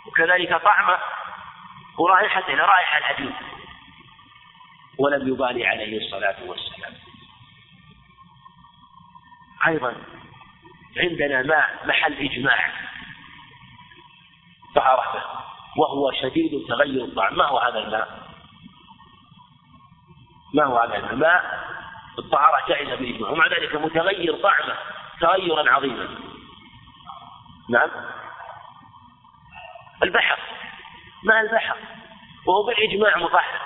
[0.07, 0.99] وكذلك طعمه
[1.99, 3.35] ورائحته رائحة العجين
[4.99, 6.95] ولم يبالي عليه الصلاة والسلام.
[9.67, 9.95] أيضا
[10.97, 12.73] عندنا ماء محل إجماع.
[14.75, 15.23] طهارته
[15.77, 17.37] وهو شديد تغير الطعم.
[17.37, 18.29] ما هو هذا الماء؟
[20.55, 21.69] ما هو هذا الماء؟ ماء
[22.19, 24.77] الطهارة جائزة بالإجماع ومع ذلك متغير طعمه
[25.21, 26.09] تغيرا عظيما.
[27.71, 27.91] نعم.
[30.03, 30.39] البحر.
[31.25, 31.77] ماء البحر
[32.47, 33.61] وهو بالإجماع مطهر.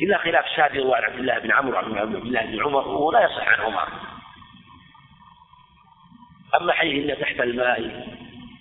[0.00, 3.48] إلا خلاف الشافعي وعن عبد الله بن عمرو وعن عبد الله بن عمر ولا يصح
[3.48, 3.88] عنهما
[6.60, 8.06] أما حيث أن تحت الماء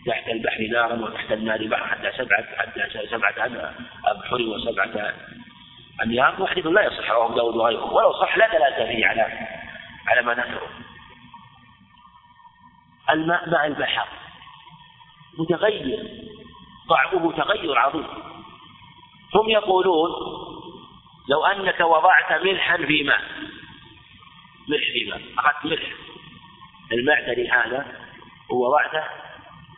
[0.07, 3.49] تحت البحر نارا وتحت الماء بحر حتى سبعة حتى سبعة
[4.05, 5.13] أبحر وسبعة
[6.03, 7.93] أميار وحديث لا يصح رواه داود وغيره.
[7.93, 9.21] ولو صح لا دلالة فيه على
[10.07, 10.69] على ما ذكروا
[13.09, 14.07] الماء ماء البحر
[15.39, 16.25] متغير.
[16.89, 18.07] طعمه تغير عظيم
[19.35, 20.11] هم يقولون
[21.29, 23.21] لو أنك وضعت ملحا في ماء
[24.67, 25.93] ملح في ماء أخذت ملح
[26.91, 27.85] المعدني هذا
[28.49, 29.03] ووضعته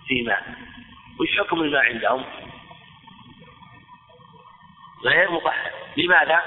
[0.08, 0.56] في ماء
[1.20, 2.26] وش حكم الماء عندهم؟
[5.04, 6.42] غير مطهر لماذا؟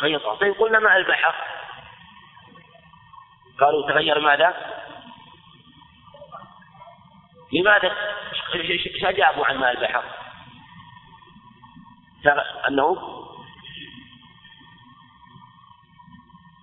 [0.00, 1.34] غير طيب قلنا ماء البحر
[3.60, 4.54] قالوا تغير ماذا؟
[7.52, 7.96] لماذا؟
[9.04, 10.04] اجابوا عن ماء البحر؟
[12.68, 12.96] انه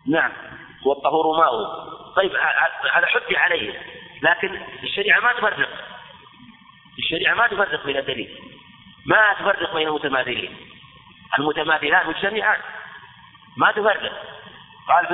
[0.07, 0.31] نعم
[0.85, 2.35] والطهور ماؤه طيب
[2.93, 3.81] هذا حج عليه.
[4.21, 5.69] لكن الشريعة ما تفرق.
[6.97, 8.39] الشريعة ما تفرق بين الدليل
[9.05, 10.57] ما تفرق بين المتماثلين
[11.39, 12.61] المتماثلان مجتمعان.
[13.57, 14.23] ما تفرق.
[14.87, 15.05] قال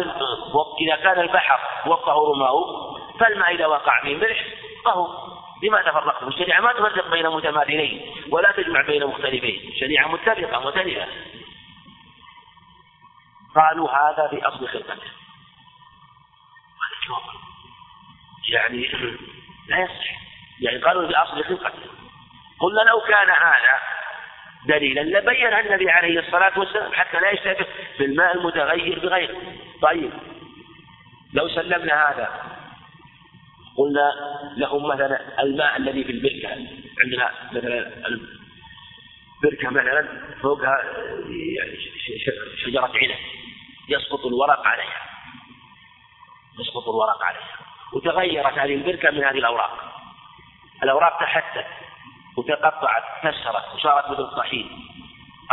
[0.81, 4.45] إذا كان البحر والطهور ماؤه فالماء إذا وقع فيه ملح
[4.85, 5.40] طهور.
[5.63, 11.07] لما تفرقتم؟ الشريعة ما تفرق بين متماثلين ولا تجمع بين مختلفين، الشريعة متفقة مختلفة.
[13.55, 15.11] قالوا هذا في أصل خلقته.
[18.49, 18.91] يعني
[19.67, 20.21] لا يصح
[20.61, 21.89] يعني قالوا في أصل خلقته.
[22.59, 23.79] قلنا لو كان هذا
[24.65, 27.65] دليلا لبين النبي عليه الصلاة والسلام حتى لا يشتبه
[27.99, 29.37] بالماء المتغير بغيره.
[29.81, 30.13] طيب
[31.33, 32.60] لو سلمنا هذا
[33.77, 34.13] قلنا
[34.57, 36.49] لهم مثلا الماء الذي في البركة
[37.03, 37.91] عندنا مثلا
[39.43, 40.07] البركة مثلا
[40.41, 40.83] فوقها
[41.57, 41.77] يعني
[42.65, 43.17] شجرة عنب
[43.89, 45.01] يسقط الورق عليها
[46.59, 47.57] يسقط الورق عليها
[47.93, 49.91] وتغيرت هذه البركة من هذه الأوراق.
[50.83, 51.65] الأوراق تحتت
[52.37, 54.69] وتقطعت كسرت وصارت مثل الطحين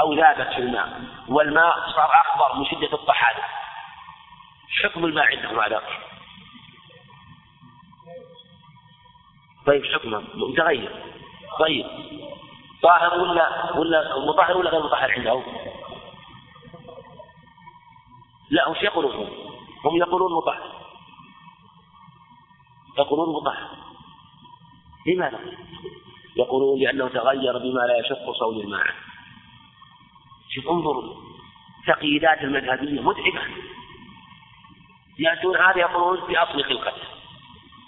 [0.01, 3.43] أو ذابت في الماء والماء صار أخضر من شدة الطحالة
[4.83, 5.83] حكم الماء عندهم هذا.
[9.69, 10.93] طيب حكمه متغير.
[11.59, 11.87] طيب.
[12.83, 15.43] طاهر ولا ولا مطهر ولا غير مطهر عندهم؟
[18.51, 19.29] لا وش يقولون؟ هم؟
[19.85, 20.73] هم يقولون مطهر.
[22.99, 23.69] يقولون مطهر.
[25.07, 25.41] لماذا؟
[26.37, 28.87] يقولون لأنه تغير بما لا يشق صون الماء.
[30.51, 31.17] شوف انظر.
[31.87, 33.43] تقييدات المذهبية متعبة.
[35.19, 37.03] يأتون هذا يقولون في أصل خلقته.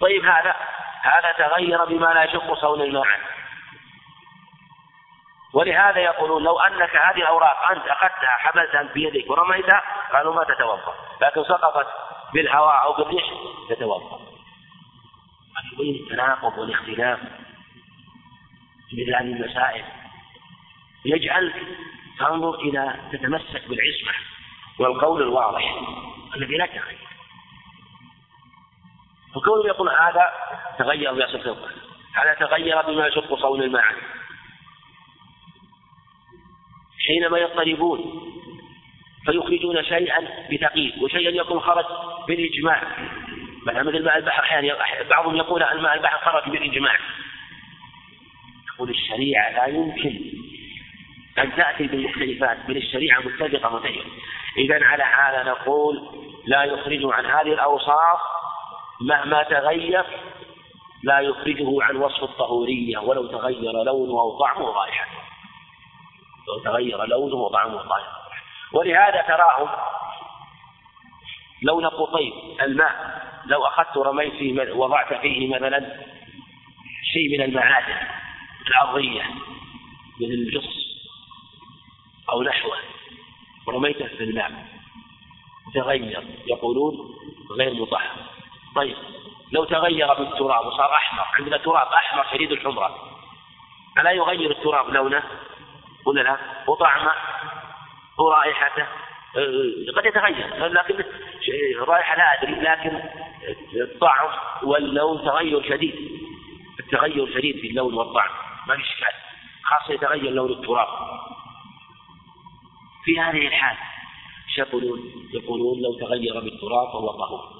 [0.00, 0.54] طيب هذا
[1.03, 3.20] هذا تغير بما لا يشق صون الماء
[5.53, 9.82] ولهذا يقولون لو أنك هذه الأوراق أنت أخذتها حملتها بيدك ورميتها
[10.12, 10.94] قالوا ما تتوضأ.
[11.22, 11.86] لكن سقطت
[12.34, 13.24] بالهواء أو بالريح
[13.68, 14.20] تتوضأ.
[15.72, 17.18] يبين التناقض والاختلاف
[18.90, 19.84] في مثل هذه المسائل.
[21.05, 21.62] يجعلك
[22.18, 24.12] تنظر إلى تتمسك بالعصمة
[24.78, 25.74] والقول الواضح
[26.36, 27.09] الذي لا تغير.
[29.34, 30.32] فكونه يقول هذا
[30.78, 31.56] تغير بأصل
[32.14, 33.84] هذا تغير بما يشق صون الماء
[37.06, 38.30] حينما يضطربون
[39.24, 41.84] فيخرجون شيئا بتقييد وشيئا يكون خرج
[42.28, 42.82] بالإجماع.
[43.66, 44.76] مثل ماء البحر أحيانا
[45.10, 46.98] بعضهم يقول أن ماء البحر خرج بالإجماع.
[48.74, 50.20] تقول الشريعة لا يمكن
[51.38, 54.04] أن تأتي بالمختلفات بل الشريعة متفقة متفقة
[54.58, 56.08] إذا على هذا نقول
[56.46, 58.20] لا يخرج عن هذه الأوصاف
[59.01, 60.05] مهما تغير
[61.03, 65.18] لا يخرجه عن وصف الطهورية ولو تغير لونه أو طعمه ورائحته
[66.48, 68.20] لو تغير لونه وطعمه ورائحته
[68.72, 69.68] ولهذا تراهم
[71.62, 72.32] لو نقول طيب
[72.62, 73.20] الماء.
[73.46, 76.05] لو أخذت رميت فيه وضعت فيه مثلا
[77.12, 78.07] شيء من المعادن
[78.68, 79.22] الأرضية
[80.20, 80.68] مثل الجص
[82.32, 82.76] أو نحوه
[83.66, 84.66] ورميته في الماء
[85.74, 86.26] تغير.
[86.46, 87.14] يقولون
[87.59, 88.29] غير مطهر.
[88.76, 88.96] طيب.
[89.52, 92.96] لو تغير بالتراب وصار أحمر عندنا تراب أحمر شديد الحمرة.
[93.98, 95.22] ألا يغير التراب لونه؟
[96.06, 97.12] ولا لا؟ وطعمه؟
[98.18, 98.82] ورائحته؟
[99.36, 101.04] أه، قد يتغير لكن
[101.82, 103.02] الرائحة لا أدري لكن
[103.74, 104.28] الطعم
[104.62, 106.20] واللون تغير شديد.
[106.80, 108.30] التغير شديد في اللون والطعم
[108.66, 109.14] ما في إشكال.
[109.64, 110.88] خاصة يتغير لون التراب.
[113.04, 113.76] في هذه الحال
[114.58, 117.59] يقولون يقولون لو تغير بالتراب فهو طهور.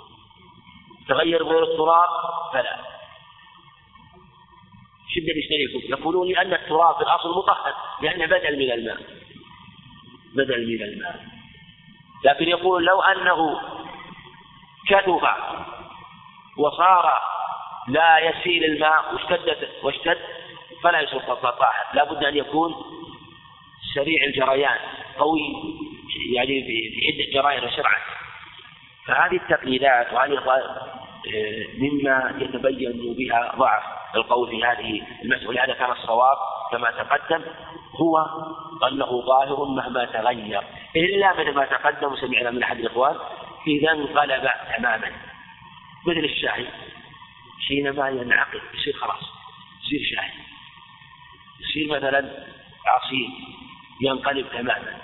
[1.11, 2.09] تغير غير التراب؟
[2.53, 2.77] فلا
[5.15, 9.01] شدة الشريك يقولون لأن التراب في الأصل مطهر لأنه بدل من الماء.
[10.35, 11.25] بدل من الماء.
[12.25, 13.61] لكن يقول لو أنه
[14.89, 15.25] كثف
[16.59, 17.19] وصار
[17.89, 20.19] لا يسيل الماء واشتدت واشتد
[20.83, 21.75] فلا يصير طاهر.
[21.95, 22.75] لا بد أن يكون
[23.95, 24.79] سريع الجريان
[25.19, 25.41] قوي
[26.33, 28.03] يعني في عدة جرائم وسرعة
[29.07, 30.33] فهذه التقليدات وهذه
[31.79, 33.83] مما يتبين بها ضعف
[34.15, 35.65] القول في هذه المسألة.
[35.65, 36.37] هذا كان الصواب
[36.73, 37.45] كما تقدم
[37.95, 38.27] هو
[38.89, 40.63] أنه ظاهر مهما تغير.
[40.97, 43.17] إلا مثل ما تقدم وسمعنا من أحد الإخوان
[43.67, 45.13] إذا انقلب تماما.
[46.07, 46.67] مثل الشاهي
[47.69, 49.21] حينما ينعقد يصير خلاص
[49.85, 50.33] يصير شاهي.
[51.61, 52.19] يصير مثلا
[52.87, 53.29] عصير
[54.01, 54.97] ينقلب تماما.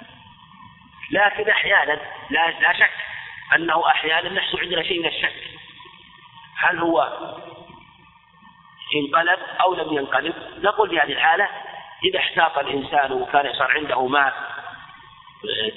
[1.11, 2.01] لكن أحيانا
[2.31, 2.91] لا, لا شك
[3.55, 5.56] أنه أحيانا نحصل عندنا شيء من الشك.
[6.59, 7.19] هل هو
[8.95, 11.49] انقلب أو لم ينقلب؟ نقول في هذه الحالة
[12.05, 14.35] إذا احتاط الإنسان وكان صار عنده ماء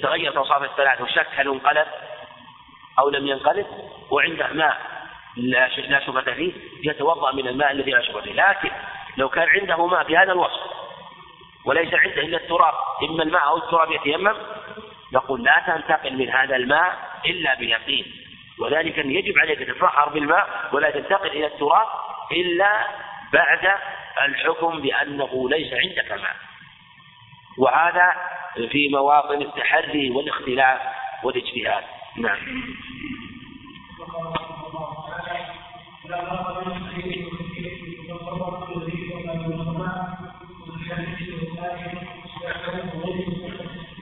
[0.02, 1.86] تغيرت أوصاف الثلاث وشك هل انقلب
[2.98, 3.66] أو لم ينقلب
[4.10, 4.80] وعنده ماء
[5.36, 6.52] لا لا شبهة فيه
[6.84, 8.32] يتوضأ من الماء الذي لا شبهة فيه.
[8.32, 8.70] لكن
[9.16, 10.60] لو كان عنده ماء بهذا الوصف
[11.64, 14.36] وليس عنده إلا التراب إما الماء أو التراب يتيمم
[15.12, 18.19] نقول لا تنتقل من هذا الماء إلا بيقين.
[18.60, 21.86] وذلك أن يجب عليك تتطهر بالماء ولا تنتقل إلى التراب
[22.32, 22.86] إلا
[23.32, 23.70] بعد
[24.24, 26.36] الحكم بأنه ليس عندك ماء.
[27.58, 28.12] وهذا
[28.70, 30.80] في مواطن التحري والاختلاف
[31.24, 31.84] والاجتهاد.
[32.16, 32.38] نعم.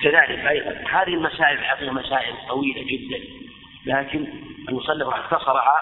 [0.03, 3.48] كذلك أيضا هذه المسائل الحقيقة مسائل طويلة جدا.
[3.89, 4.27] لكن
[4.69, 5.81] المصنف اختصرها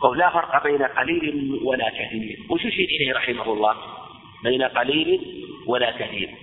[0.00, 2.38] قول لا فرق بين قليل ولا كثير.
[2.50, 3.76] وش يشير إليه رحمه الله؟
[4.42, 5.20] بين قليل
[5.66, 6.34] ولا كثير.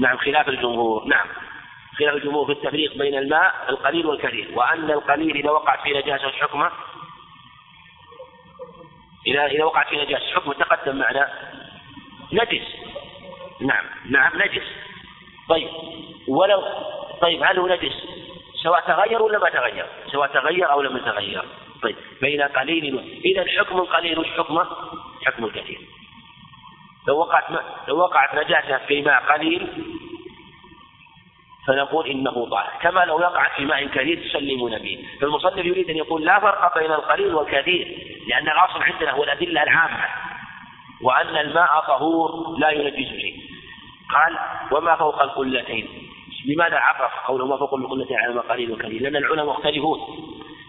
[0.00, 1.04] نعم خلاف الجمهور.
[1.08, 1.26] نعم
[1.98, 4.48] خلاف الجمهور في التفريق بين الماء القليل والكثير.
[4.54, 6.70] وأن القليل إذا وقعت في نجاسة حكمه
[9.26, 11.28] إذا إذا وقعت في نجاسة حكمه تقدم معنا
[12.32, 12.66] نجس.
[13.60, 14.66] نعم نعم نجس.
[15.48, 15.68] طيب
[16.28, 16.62] ولو
[17.20, 18.23] طيب هل هو نجس؟
[18.64, 21.44] سواء تغير ولا ما تغير سواء تغير أو لم يتغير.
[21.82, 23.20] طيب بين قليل.
[23.24, 24.66] إذا حكم قليل وش حكمه؟
[25.26, 25.80] حكم الكثير.
[27.08, 27.44] لو وقعت
[27.88, 29.68] لو وقعت نجاسة في ماء قليل
[31.66, 35.04] فنقول إنه طاهر كما لو وقعت في ماء كثير تسلمون به.
[35.20, 37.86] فالمصنف يريد أن يقول لا فرق بين القليل والكثير
[38.28, 40.08] لأن الأصل عندنا هو الأدلة العامة
[41.02, 43.36] وأن الماء طهور لا ينجس شيء.
[44.14, 44.38] قال
[44.72, 45.88] وما فوق القلتين؟
[46.44, 50.00] لماذا عرف قوله ما فوق القلتين على ما قليل وكثير؟ لأن العلماء مختلفون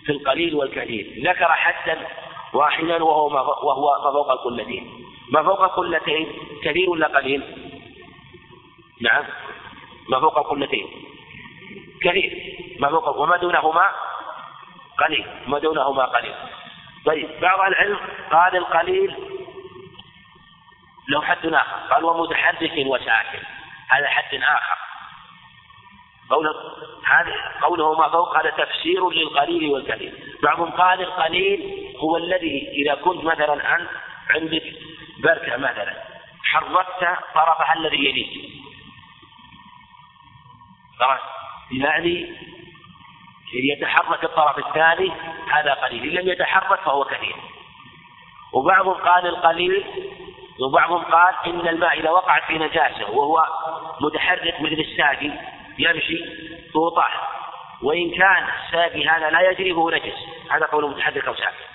[0.05, 1.29] في القليل والكثير.
[1.29, 2.07] ذكر حدا
[2.53, 5.05] واحدا وهو ما وهو ما فوق القلتين.
[5.31, 6.27] ما فوق القلتين
[6.63, 7.43] كثير ولا قليل؟
[9.01, 9.23] نعم.
[10.09, 10.87] ما فوق القلتين
[12.01, 12.55] كثير.
[12.79, 13.91] ما فوق وما دونهما
[14.99, 15.25] قليل.
[15.47, 16.35] ما دونهما قليل.
[17.05, 17.99] طيب بعض العلم
[18.31, 19.15] قال القليل
[21.09, 21.93] له حد آخر.
[21.93, 23.39] قال ومتحرك وساكن
[23.89, 24.84] هذا حد آخر.
[26.29, 26.53] قوله
[27.05, 30.13] هذا قوله ما فوق هذا تفسير للقليل والكثير.
[30.43, 33.89] بعضهم قال القليل هو الذي إذا كنت مثلا أنت
[34.29, 34.63] عندك
[35.23, 35.93] بركة مثلا
[36.43, 38.51] حركت طرفها الذي يليك.
[40.99, 41.21] خلاص؟
[41.71, 42.35] يعني
[43.53, 45.11] يتحرك الطرف الثاني
[45.51, 47.35] هذا قليل إن لم يتحرك فهو كثير.
[48.53, 49.85] وبعضهم قال القليل
[50.59, 53.45] وبعضهم قال إن الماء إذا وقع في نجاسة وهو
[54.01, 55.31] متحرك مثل الساقي
[55.77, 56.25] يمشي
[56.73, 57.27] فهو طاهر
[57.83, 60.15] وإن كان الساقي هذا لا يجري فهو نجس.
[60.51, 61.65] هذا قول متحرك أو ساقي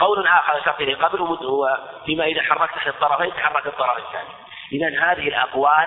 [0.00, 4.28] قول آخر ذكرته قبل هو فيما إذا حركت أحد الطرفين تحرك الطرف الثاني.
[4.72, 5.86] إذا هذه الأقوال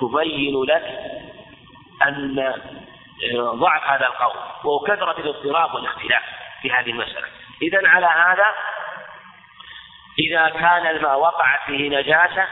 [0.00, 0.98] تبين لك
[2.06, 2.54] أن
[3.36, 6.22] ضعف هذا القول وكثرة الاضطراب والاختلاف
[6.62, 7.26] في هذه المسألة.
[7.62, 8.54] إذا على هذا
[10.18, 12.46] إذا كان الماء وقعت فيه نجاسة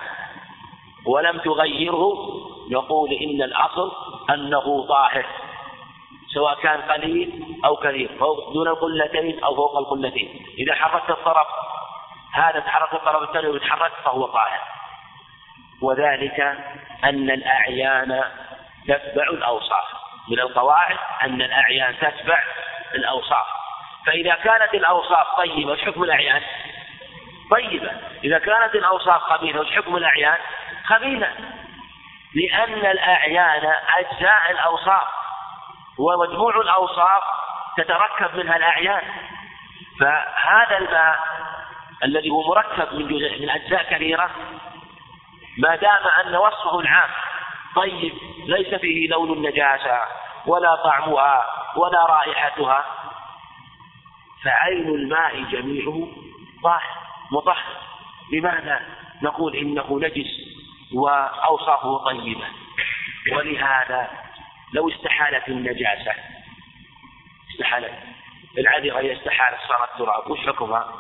[1.07, 2.17] ولم تغيره
[2.71, 3.93] نقول إن الأصل
[4.31, 5.27] أنه طاهر
[6.35, 10.47] سواء كان قليل أو كثير فوق دون القلتين أو فوق القلتين.
[10.59, 11.47] إذا حركت الطرف
[12.33, 14.61] هذا تحرك الطرف الثاني ويتحرك فهو طاهر.
[15.83, 16.41] وذلك
[17.05, 18.25] أن الأعيان
[18.89, 19.85] تتبع الأوصاف.
[20.29, 22.43] من القواعد أن الأعيان تتبع
[22.95, 23.47] الأوصاف.
[24.07, 26.43] فإذا كانت الأوصاف طيبة وش حكم الأعيان؟
[27.51, 27.91] طيبة.
[28.25, 30.39] إذا كانت الأوصاف خبيثة وش حكم الأعيان؟
[30.87, 31.29] خبيثة
[32.35, 35.07] لأن الأعيان أجزاء الأوصاف
[35.99, 37.23] ومجموع الأوصاف
[37.77, 39.03] تتركب منها الأعيان.
[40.01, 41.19] فهذا الماء
[42.05, 43.07] الذي هو مركب من
[43.41, 44.31] من أجزاء كثيرة
[45.59, 47.11] ما دام أن وصفه العام
[47.77, 48.13] طيب
[48.47, 50.01] ليس فيه لون النجاسة
[50.47, 51.45] ولا طعمها
[51.77, 52.85] ولا رائحتها
[54.45, 56.09] فعين الماء جميعه
[56.63, 56.97] طاهر
[57.33, 57.77] مطهر
[58.33, 58.83] لماذا؟
[59.23, 60.56] نقول إنه نجس.
[60.93, 62.47] وأوصافه طيبة.
[63.33, 64.11] ولهذا
[64.73, 66.13] لو استحالت النجاسة
[67.53, 67.93] استحالت.
[68.59, 70.93] العذرة إذا استحالت صارت تراب وش حكمها؟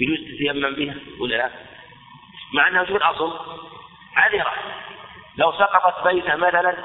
[0.00, 1.50] يجوز تتيمم بها ولا لا؟
[2.54, 3.38] مع أنها في الأصل؟
[4.16, 4.52] عذرة.
[5.36, 6.76] لو سقطت بيتة مثلا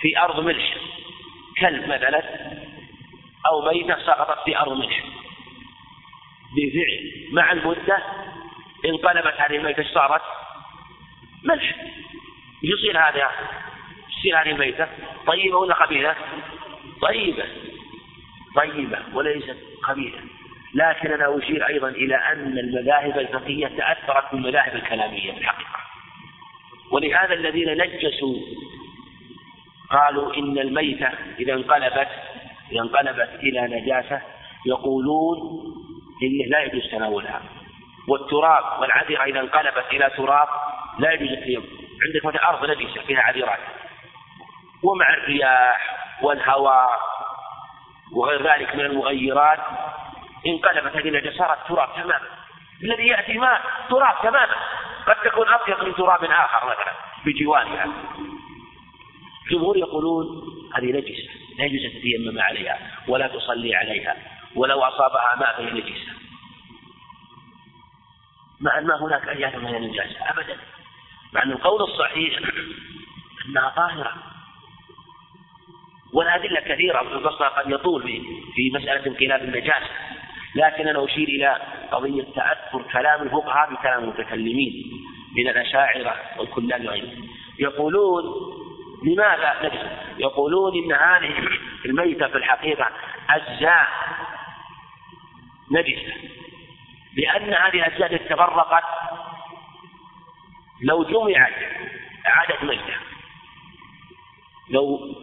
[0.00, 0.74] في أرض ملح
[1.60, 2.22] كلب مثلا
[3.46, 5.04] أو بيتة سقطت في أرض ملح.
[6.56, 8.02] بفعل مع المدة
[8.84, 10.22] انقلبت هذه الميتة صارت؟
[11.44, 11.74] ملح.
[12.62, 13.30] يصير هذا
[14.18, 14.88] يصير هذه الميتة.
[15.26, 16.14] طيبة ولا خبيثة؟
[17.02, 17.44] طيبة.
[18.56, 20.18] طيبة وليست خبيثة.
[20.74, 25.84] لكن أنا أشير أيضا إلى أن المذاهب الفقهية تأثرت بالمذاهب الكلامية في الحقيقة
[26.90, 28.36] ولهذا الذين نجسوا
[29.90, 32.08] قالوا إن الميتة إذا انقلبت
[32.72, 34.20] إذا انقلبت إلى نجاسة
[34.66, 35.38] يقولون
[36.22, 37.42] إنه لا يجوز تناولها.
[38.08, 40.48] والتراب والعذرة إذا انقلبت إلى تراب
[40.98, 41.66] لا يجوز التيمم
[42.06, 43.58] عندك مثلا أرض نجسة فيها عذرات
[44.82, 47.00] ومع الرياح والهواء
[48.12, 49.58] وغير ذلك من المغيرات
[50.46, 52.28] انقلبت هذه النجاسة صارت تراب تماما.
[52.82, 54.54] الذي يأتي ماء تراب تماما.
[55.06, 56.92] قد تكون أطيب من تراب آخر مثلا
[57.26, 57.88] بجوارها
[59.46, 60.26] الجمهور يقولون
[60.74, 61.28] هذه نجسة.
[61.58, 62.78] لا يجوز أن تتيمم عليها
[63.08, 64.16] ولا تصلي عليها
[64.56, 66.13] ولو أصابها ماء فهي نجسة.
[68.64, 70.56] مع ما هناك أي من النجاسة أبدا.
[71.32, 72.40] مع أن القول الصحيح
[73.48, 74.14] أنها طاهرة.
[76.12, 78.02] والأدلة كثيرة البصر قد يطول
[78.54, 79.90] في مسألة انقلاب النجاسة
[80.54, 81.58] لكن أنا أشير إلى
[81.92, 84.92] قضية تأثر كلام الفقهاء بكلام المتكلمين
[85.36, 87.28] من الأشاعرة والكلاب وغيرهم.
[87.58, 88.24] يقولون
[89.04, 91.48] لماذا؟ نجد يقولون إن هذه
[91.84, 92.88] الميتة في الحقيقة
[93.30, 93.88] أجزاء
[95.70, 96.12] نجسة.
[97.16, 98.84] لأن هذه التي تفرقت
[100.82, 101.52] لو جمعت
[102.26, 102.96] عادت ميتة.
[104.70, 105.14] لو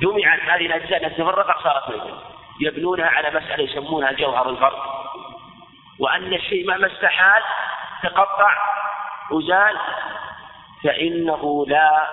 [0.00, 2.18] جمعت هذه التي تفرقت صارت ميتة.
[2.60, 4.78] يبنونها على مسألة يسمونها جوهر الفرد
[5.98, 7.42] وأن الشيء مهما استحال
[8.02, 8.56] تقطع
[9.30, 9.76] وزال
[10.84, 12.10] فإنه لا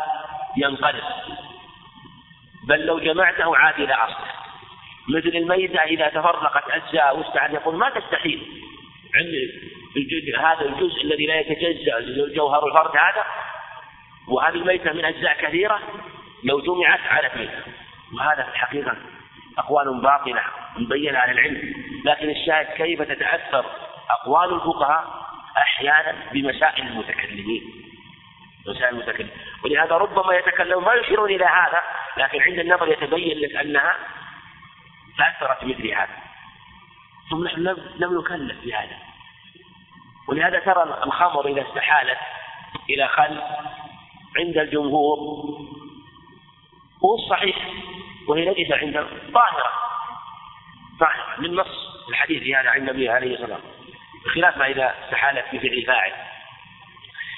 [0.57, 1.03] ينقلب.
[2.67, 4.33] بل لو جمعته عاد إلى أصله.
[5.09, 8.63] مثل الميتة إذا تفرقت أجزاء واستعاد يقول ما تستحيل.
[9.15, 9.33] عند
[10.39, 11.99] هذا الجزء الذي لا يتجزأ
[12.35, 13.25] جوهر الفرد هذا
[14.27, 15.79] وهذه الميتة من أجزاء كثيرة
[16.43, 17.63] لو جمعت عادت ميتة
[18.13, 18.97] وهذا في الحقيقة
[19.57, 20.41] أقوال باطلة
[20.77, 21.73] مبينة على العلم.
[22.05, 23.65] لكن الشاهد كيف تتأثر
[24.09, 25.25] أقوال الفقهاء
[25.57, 27.63] أحيانا بمسائل المتكلمين؟
[28.67, 29.33] مسائل المتكلمين.
[29.63, 31.83] ولهذا ربما يتكلم ما يشيرون إلى هذا
[32.17, 33.95] لكن عند النظر يتبين لك أنها
[35.17, 36.32] تأثرت مثل هذا.
[37.29, 38.97] ثم نحن لم نكلف بهذا.
[40.27, 42.17] ولهذا ترى الخمر إذا استحالت
[42.89, 43.41] إلى خل
[44.37, 45.17] عند الجمهور
[47.05, 47.57] هو الصحيح
[48.27, 48.93] وهي نجسة عند
[49.31, 49.71] ظاهرة
[50.99, 53.73] ظاهرة من نص الحديث هذا عن النبي عليه الصلاة والسلام.
[54.25, 56.11] بخلاف ما إذا استحالت بفعل فاعل.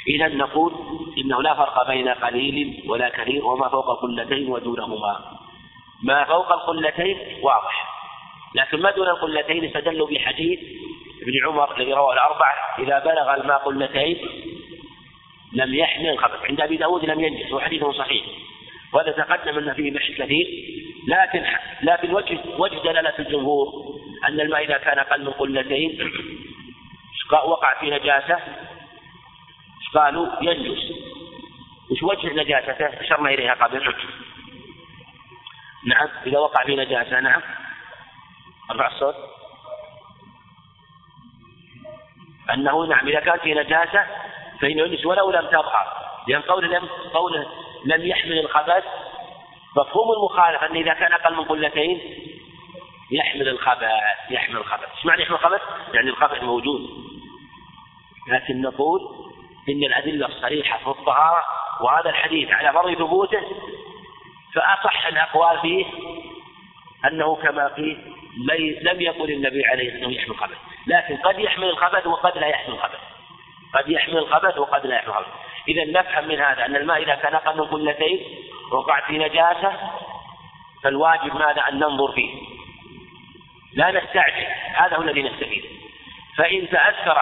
[0.08, 0.74] إذا نقول
[1.18, 5.38] إنه لا فرق بين قليل ولا كثير وما فوق القلتين ودونهما.
[6.04, 7.95] ما فوق القلتين واضح.
[8.56, 10.60] لكن ما دون القلتين استدلوا بحديث
[11.22, 14.18] ابن عمر الذي رواه الأربعة إذا بلغ الماء قلتين
[15.54, 18.26] لم يحمل الخبث عند أبي داود لم ينجس وحديث صحيح.
[18.94, 20.48] وهذا تقدم أن فيه بحث كثير.
[21.08, 21.46] لكن
[21.82, 23.68] لكن وجه وجه دلالة الجمهور
[24.28, 26.12] أن الماء إذا كان أقل من قلتين
[27.32, 28.40] وقع في نجاسة
[29.94, 30.92] قالوا ينجس.
[31.92, 33.94] وش وجه نجاسته؟ أشرنا إليها قبل.
[35.88, 37.42] نعم إذا وقع في نجاسة نعم.
[38.72, 39.16] ارفع الصوت
[42.54, 44.06] أنه نعم إذا كان في نجاسة
[44.62, 47.48] فإنه ينجس ولو لم تظهر لأن قول لم قوله
[47.86, 48.84] لم يحمل الخبث
[49.78, 52.02] مفهوم المخالفة أن إذا كان أقل من قلتين
[53.12, 53.90] يحمل الخبث
[54.30, 54.90] يحمل الخبث.
[54.96, 55.62] إيش معنى يحمل الخبث؟
[55.94, 56.90] يعني الخبث موجود.
[58.32, 59.02] لكن نقول
[59.70, 61.44] إن الأدلة الصريحة في الطهارة
[61.82, 63.42] وهذا الحديث على فرض ثبوته
[64.54, 65.86] فأصح الأقوال فيه
[67.06, 67.98] أنه كما فيه
[68.82, 70.58] لم يقل النبي عليه الصلاة والسلام يحمل الخبث.
[70.88, 73.00] لكن قد يحمل الخبث وقد لا يحمل الخبث.
[73.74, 75.28] قد يحمل الخبث وقد لا يحمل الخبث.
[75.68, 78.20] إذا نفهم من هذا أن الماء إذا أقل من قلتين
[78.72, 79.74] وقع في نجاسة
[80.84, 82.30] فالواجب ماذا؟ أن ننظر فيه.
[83.74, 84.46] لا نستعجل.
[84.74, 85.66] هذا هو الذي نستفيد.
[86.38, 87.22] فإن تأثر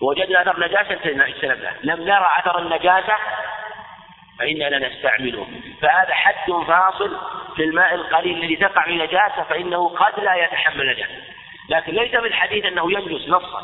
[0.00, 1.74] وجدنا أثر نجاسة اجتنبناه.
[1.82, 3.16] لم نرى أثر النجاسة
[4.38, 5.46] فإننا نستعمله
[5.82, 7.16] فهذا حد فاصل
[7.56, 11.22] في الماء القليل الذي تقع في نجاسة فإنه قد لا يتحمل نجاسة
[11.68, 13.62] لكن ليس بالحديث أنه ينجس نصا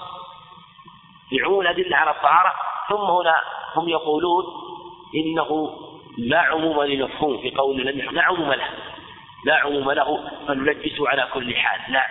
[1.33, 2.53] لعموم الأدلة على الطهارة
[2.89, 3.37] ثم هنا
[3.77, 4.45] هم يقولون
[5.15, 5.79] إنه
[6.19, 8.69] لا عموم للمفهوم في قول لا عموم له.
[9.45, 10.31] لا عموم له.
[10.49, 11.81] فنلجسه على كل حال.
[11.89, 12.07] لا.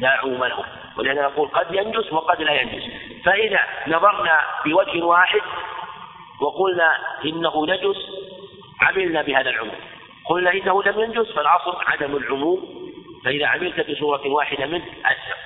[0.00, 0.64] لا عموم له.
[0.98, 2.82] ولهذا نقول قد ينجس وقد لا ينجس.
[3.24, 5.40] فإذا نظرنا بوجه واحد
[6.40, 7.96] وقلنا إنه نجس
[8.80, 9.80] عملنا بهذا العموم
[10.26, 12.84] قلنا إنه لم ينجس فالأصل عدم العموم.
[13.24, 15.38] فإذا عملت بصورة واحدة منه أجزم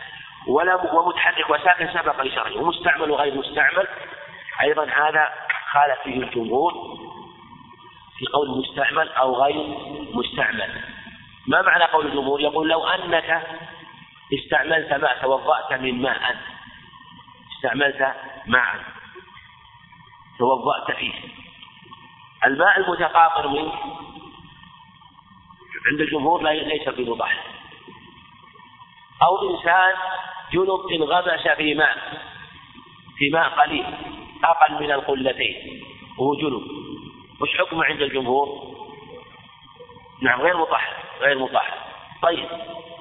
[0.47, 3.86] ولا ومتحرك وساكن سبق لشرعه ومستعمل وغير مستعمل.
[4.62, 5.28] أيضا هذا
[5.72, 6.72] خالف فيه الجمهور
[8.18, 9.66] في قول مستعمل أو غير
[10.14, 10.70] مستعمل.
[11.47, 13.43] ما معنى قول الجمهور؟ يقول لو أنك
[14.34, 16.36] استعملت ماء توضأت من ماء
[17.57, 18.14] استعملت
[18.47, 18.98] ماء.
[20.39, 21.12] توضأت فيه.
[22.47, 23.72] الماء المتقاطر منه
[25.91, 27.45] عند الجمهور ليس بمباح
[29.22, 29.95] أو إنسان
[30.53, 32.22] جنب انغمس في ماء
[33.18, 33.84] في ماء قليل
[34.45, 35.82] أقل من القلتين
[36.18, 36.62] وهو جنب.
[37.41, 38.78] وش حكمه عند الجمهور؟
[40.22, 41.74] نعم غير مطهر غير مطهر
[42.22, 42.49] طيب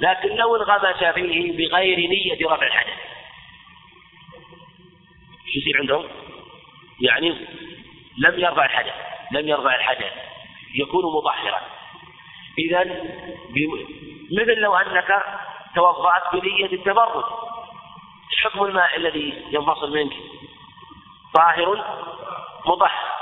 [0.02, 3.00] لكن لو انغمس فيه بغير نية رفع الحدث.
[5.46, 6.27] شو يصير عندهم؟
[7.02, 7.30] يعني
[8.18, 8.94] لم يرفع الحدث
[9.32, 10.14] لم يرفع الحدث
[10.76, 11.62] يكون مطهرا.
[12.60, 12.84] إذا
[14.32, 15.24] مثل لو أنك
[15.76, 17.26] توضأت بنية التبرد
[18.44, 20.14] حكم الماء الذي ينفصل منك
[21.34, 21.86] طاهر
[22.66, 23.18] مطهر.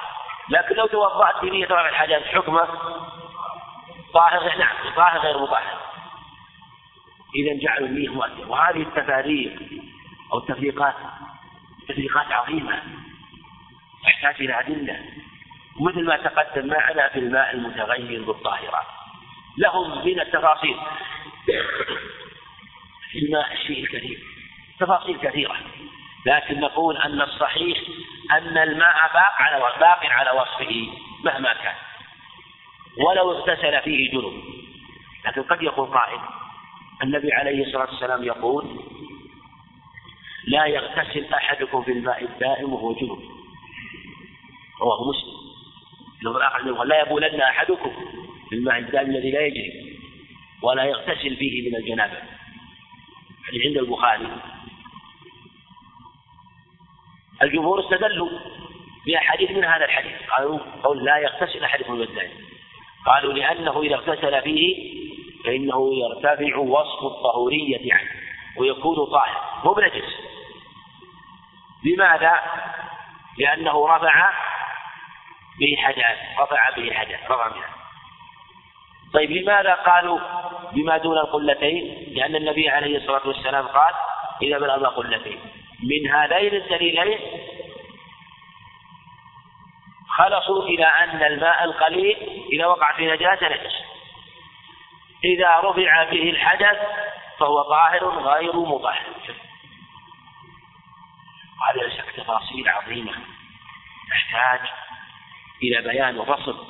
[0.49, 2.67] لكن لو توضأت بنية رفع الحدث حكمه
[4.13, 5.77] طاهر نعم طاهر غير مطهر.
[7.35, 9.59] إذا جعلوا النية مؤثر وهذه التفاريق
[10.33, 10.95] أو التفريقات
[11.87, 12.83] تفريقات عظيمة.
[14.05, 14.99] تحتاج إلى أدلة.
[15.79, 18.85] ومثل ما تقدم معنا في الماء المتغير بالطاهرات
[19.57, 20.77] لهم من التفاصيل.
[23.11, 24.19] في الماء الشيء الكثير.
[24.79, 25.55] تفاصيل كثيرة.
[26.25, 27.77] لكن نقول أن الصحيح
[28.31, 30.87] أن الماء باق على باق على وصفه
[31.23, 31.75] مهما كان.
[33.07, 34.33] ولو اغتسل فيه جنوب.
[35.25, 36.19] لكن قد يقول قائل
[37.03, 38.79] النبي عليه الصلاة والسلام يقول
[40.47, 43.34] لا يغتسل أحدكم في الماء الدائم وهو جنوب.
[44.81, 45.45] رواه مسلم.
[46.21, 47.91] لو الآخر لا يبولن أحدكم
[48.49, 49.97] في الماء الدائم الذي لا يجري
[50.61, 52.13] ولا يغتسل فيه من الجنابة.
[52.13, 54.27] يعني عند البخاري.
[57.43, 58.29] الجمهور استدلوا
[59.05, 60.29] بأحاديث من هذا الحديث.
[60.37, 62.29] قالوا قول لا يغتسل أحدكم البدان
[63.05, 64.95] قالوا لأنه إذا اغتسل فيه
[65.45, 68.09] فإنه يرتفع وصف الطهورية عنه
[68.57, 69.61] ويكون طاهر.
[69.65, 70.35] مو بنجس.
[71.85, 72.39] لماذا؟
[73.37, 74.29] لأنه رفع
[75.59, 77.63] به حدث رفع به حدث رفع به
[79.13, 80.19] طيب لماذا قالوا
[80.71, 83.93] بما دون القلتين؟ لأن النبي عليه الصلاة والسلام قال
[84.41, 85.39] إذا بلغ قلتين
[85.83, 87.19] من هذين الدليلين
[90.17, 93.73] خلصوا إلى أن الماء القليل إذا وقع في نجاسة نجس
[95.23, 96.77] إذا رفع به الحدث
[97.39, 99.05] فهو طاهر غير مطهر.
[101.69, 103.13] هذا تفاصيل عظيمة.
[104.11, 104.59] تحتاج
[105.63, 106.67] إلى بيان وفصل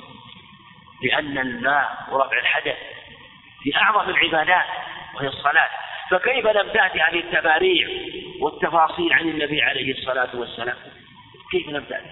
[1.02, 2.76] لأن الماء ورفع الحدث
[3.62, 4.66] في أعظم العبادات
[5.14, 5.68] وهي الصلاة.
[6.10, 7.88] فكيف لم تأتي هذه التباريع
[8.40, 10.76] والتفاصيل عن النبي عليه الصلاة والسلام؟
[11.50, 12.10] كيف لم تأتي؟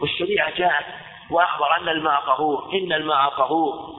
[0.00, 0.86] والشريعة جاءت
[1.30, 3.96] وأخبر أن الماء طهور إن الماء طهور.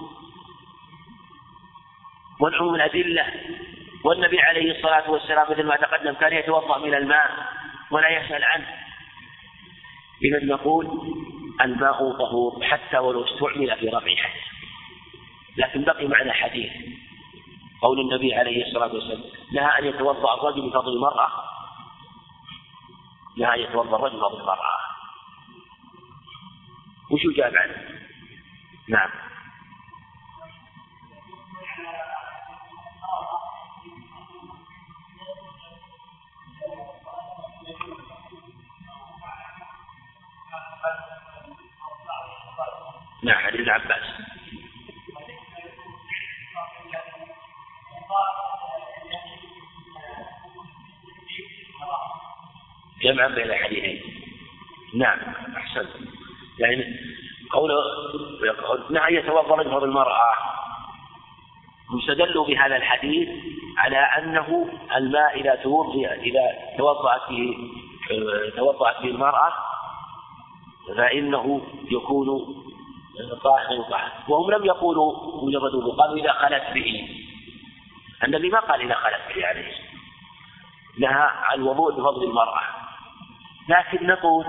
[2.39, 3.25] والعموم الأدلة
[4.03, 7.31] والنبي عليه الصلاة والسلام مثل ما تقدم كان يتوضأ من الماء
[7.91, 8.80] ولا يسأل عنه.
[10.23, 10.87] إذا نقول
[11.61, 14.51] الماء طهور حتى ولو استعمل في رفع حدث
[15.57, 16.71] لكن بقي معنا حديث.
[17.81, 19.21] قول النبي عليه الصلاة والسلام
[19.53, 21.27] نهى أن يتوضأ الرجل بفضل المرأة.
[23.37, 24.77] نهى أن يتوضأ الرجل بفضل المرأة.
[27.11, 27.75] وش يجاب عنه؟
[28.89, 29.09] نعم.
[43.23, 44.03] نعم حديث ابن عباس.
[53.01, 54.01] جمعا بين الحديثين؟
[54.95, 55.19] نعم
[55.57, 55.89] احسنت
[56.59, 56.99] يعني
[57.51, 57.75] قوله
[58.89, 60.31] نعم يتوضأ رجل المرأة.
[61.89, 63.29] مستدلوا بهذا الحديث
[63.77, 67.57] على أنه الماء إذا توضي إذا توضأت به
[68.55, 69.53] توضأت به المرأة
[70.97, 71.61] فإنه
[71.91, 72.27] يكون
[73.43, 73.85] طاهر
[74.29, 77.09] وهم لم يقولوا مجرد قالوا إذا خلت به
[78.23, 79.73] النبي ما قال إذا خلت به عليه.
[80.99, 82.61] نهى عن الوضوء بفضل المرأة.
[83.69, 84.45] لكن نقول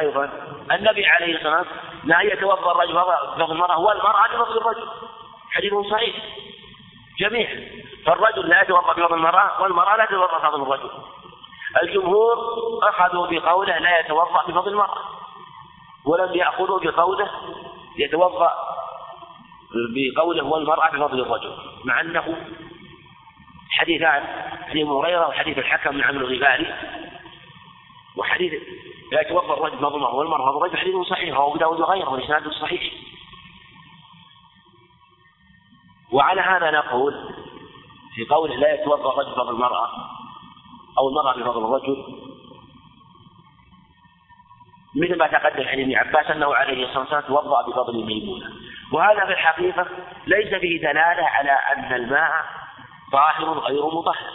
[0.00, 0.30] أيضا
[0.72, 3.78] النبي عليه الصلاة والسلام لا يتوضأ الرجل بفضل المرأة.
[3.78, 4.88] والمرأة بفضل الرجل.
[5.50, 6.16] حديث صحيح.
[7.18, 7.68] جميعا
[8.06, 10.90] فالرجل لا يتوضأ بفضل المرأة والمرأة لا تتوضأ بفضل الرجل.
[11.82, 12.38] الجمهور
[12.82, 14.98] أخذوا بقوله لا يتوضأ بفضل المرأة.
[16.04, 17.30] ولم يأخذوا بقوله
[17.98, 18.52] يتوضأ
[19.94, 22.46] بقوله والمرأة بفضل الرجل مع أنه
[23.70, 24.24] حديثان
[24.68, 26.74] حديث هريرة وحديث الحكم بن عمرو الغفاري
[28.16, 28.52] وحديث
[29.12, 32.92] لا يتوضأ الرجل المرأة والمرأة بفضل الرجل حديث صحيح رواه أبو داود وغيره وإسناده صحيح.
[36.12, 37.14] وعلى هذا نقول
[38.14, 39.88] في قوله لا يتوضأ الرجل بفضل المرأة
[40.98, 42.04] أو المرأة بفضل الرجل
[44.94, 48.46] مثل ما تقدم عن ابن عباس أنه عليه الصلاة والسلام توضأ بفضل الميمونة.
[48.92, 49.86] وهذا في الحقيقة
[50.26, 52.44] ليس فيه دلالة على أن الماء
[53.12, 54.30] طاهر غير مطهر.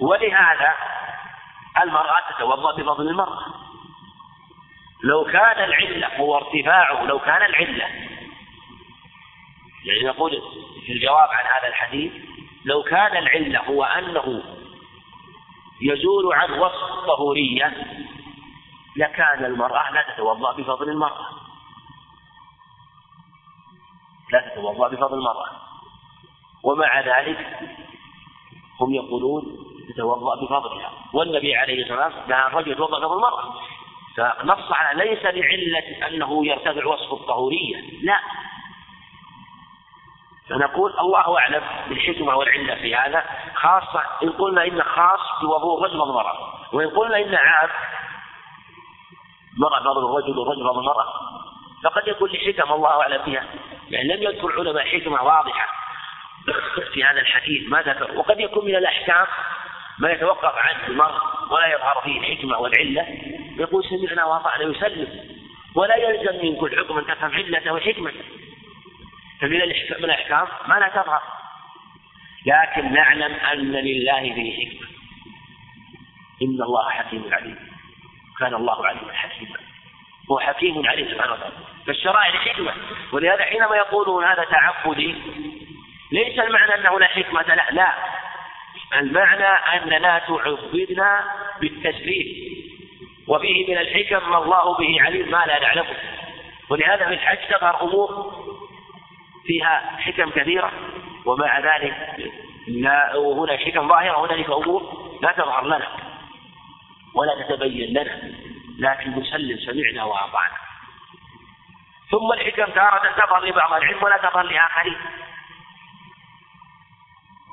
[0.00, 0.74] ولهذا
[1.82, 3.44] المرأة تتوضأ بفضل المرأة.
[5.04, 7.84] لو كان العلة هو ارتفاعه لو كان العلة
[9.84, 10.42] يعني نقول
[10.86, 12.12] في الجواب عن هذا الحديث
[12.64, 14.42] لو كان العلة هو أنه
[15.82, 17.74] يزول عن وصف الطهورية
[18.96, 21.26] لكان المرأة لا تتوضأ بفضل المرأة.
[24.32, 25.50] لا تتوضأ بفضل المرأة.
[26.62, 27.58] ومع ذلك
[28.80, 29.58] هم يقولون
[29.94, 30.90] تتوضأ بفضلها.
[31.12, 33.54] والنبي عليه الصلاة والسلام نهى الرجل يتوضأ بفضل المرأة.
[34.16, 37.76] فنص على ليس لعلة أنه يرتفع وصف الطهورية.
[38.02, 38.20] لا.
[40.48, 43.24] فنقول الله أعلم بالحكمة والعلة في هذا
[43.54, 47.68] خاصة إن قلنا إن خاص بوضوء الرجل والمرأة وإن قلنا إن عام
[49.58, 51.12] مرأة فضل الرجل والرجل فضل المرأة.
[51.84, 53.44] فقد يكون لحكم الله أعلم فيها
[53.90, 55.68] يعني لم يذكر العلماء حكمة واضحة
[56.92, 58.18] في هذا الحديث ما ذكر.
[58.18, 59.26] وقد يكون من الأحكام
[59.98, 61.14] ما يتوقف عنه المرء
[61.50, 63.06] ولا يظهر فيه الحكمة والعلة
[63.58, 65.38] يقول سمعنا وأطعنا يسلم
[65.74, 68.24] ولا يلزم من كل حكم أن تفهم علته وحكمته
[69.40, 71.22] فمن من الأحكام ما لا تظهر.
[72.46, 74.88] لكن نعلم أن لله فيه حكمة
[76.42, 77.77] إن الله حكيم عليم.
[78.38, 79.58] كان الله عليما حكيما.
[80.30, 81.54] هو حكيم عليم سبحانه وتعالى.
[81.86, 82.72] فالشرائع حكمة.
[83.12, 85.14] ولهذا حينما يقولون هذا تعبدي
[86.12, 87.92] ليس المعنى أنه لا حكمة له لا.
[88.98, 91.24] المعنى أننا تعبدنا
[91.60, 92.26] بالتسليم
[93.28, 95.96] وفيه من الحكم ما الله به عليم ما لا نعلمه.
[96.70, 98.32] ولهذا في الحج تظهر أمور
[99.46, 100.72] فيها حكم كثيرة.
[101.26, 102.16] ومع ذلك
[102.68, 104.82] لا وهنا حكم ظاهرة وهنالك أمور
[105.22, 106.07] لا تظهر لنا.
[107.14, 108.32] ولا تتبين لنا
[108.78, 110.56] لكن نسلم سمعنا وأطعنا.
[112.10, 114.96] ثم الحكم تارة تظهر لبعض العلم ولا تظهر لآخرين.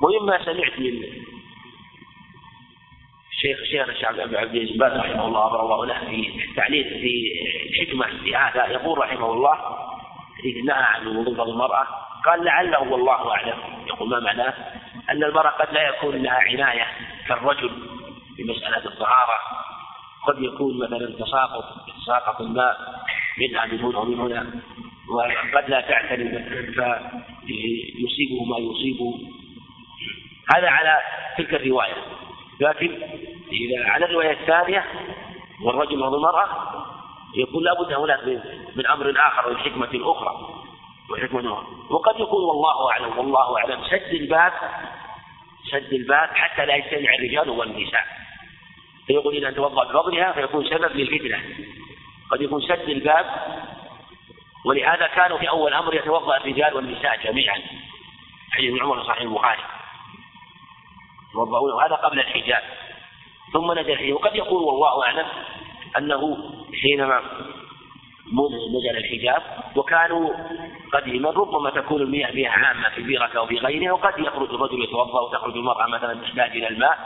[0.02, 1.02] ومما سمعت من
[3.36, 7.32] الشيخ الشيخ الشيخ عبد العزيز باز رحمه الله غفر الله له في تعليق في
[7.70, 9.58] الحكمه في هذا يقول رحمه الله
[10.44, 11.86] إذ نهى عن وضوء المرأة
[12.24, 13.58] قال لعله والله أعلم.
[13.86, 14.54] يقول ما معناه؟
[15.10, 16.86] أن المرأة قد لا يكون لها عناية
[17.28, 17.95] كالرجل.
[18.36, 19.38] في مسألة الطهارة
[20.26, 21.64] قد يكون مثلا تساقط
[22.02, 22.76] تساقط الماء
[23.38, 24.46] منها من هنا ومن هنا
[25.08, 26.28] وقد لا تعتني
[27.46, 29.18] فيصيبه ما يصيبه.
[30.56, 30.98] هذا على
[31.38, 31.94] تلك الرواية.
[32.60, 32.90] لكن
[33.52, 34.84] إذا على الرواية الثانية
[35.64, 36.48] والرجل والمرأة
[37.34, 38.40] يكون لابد هناك من,
[38.76, 40.48] من أمر آخر وحكمة أخرى
[41.10, 41.66] وحكمة أخرى.
[41.90, 43.84] وقد يكون والله أعلم والله أعلم.
[43.84, 44.52] سد الباب
[45.70, 48.06] سد الباب حتى لا يجتمع الرجال والنساء.
[49.06, 51.42] فيقول إذا توضأ بفضلها فيكون سبب للفتنة.
[52.30, 53.26] قد يكون سد الباب
[54.66, 57.60] ولهذا كانوا في أول أمر يتوضأ الرجال والنساء جميعا.
[58.50, 59.62] حديث عمر صحيح البخاري.
[61.30, 62.62] يتوضؤون وهذا قبل الحجاب.
[63.52, 64.12] ثم نزل الحجاب.
[64.12, 65.26] وقد يقول والله أعلم
[65.98, 66.36] أنه
[66.82, 67.22] حينما
[68.32, 69.42] نزل الحجاب
[69.76, 70.30] وكانوا
[70.92, 75.20] قديما ربما تكون المياه فيها عامة في بيرة أو في غيرها وقد يخرج الرجل يتوضأ
[75.20, 76.98] وتخرج المرأة مثلا تحتاج إلى الماء.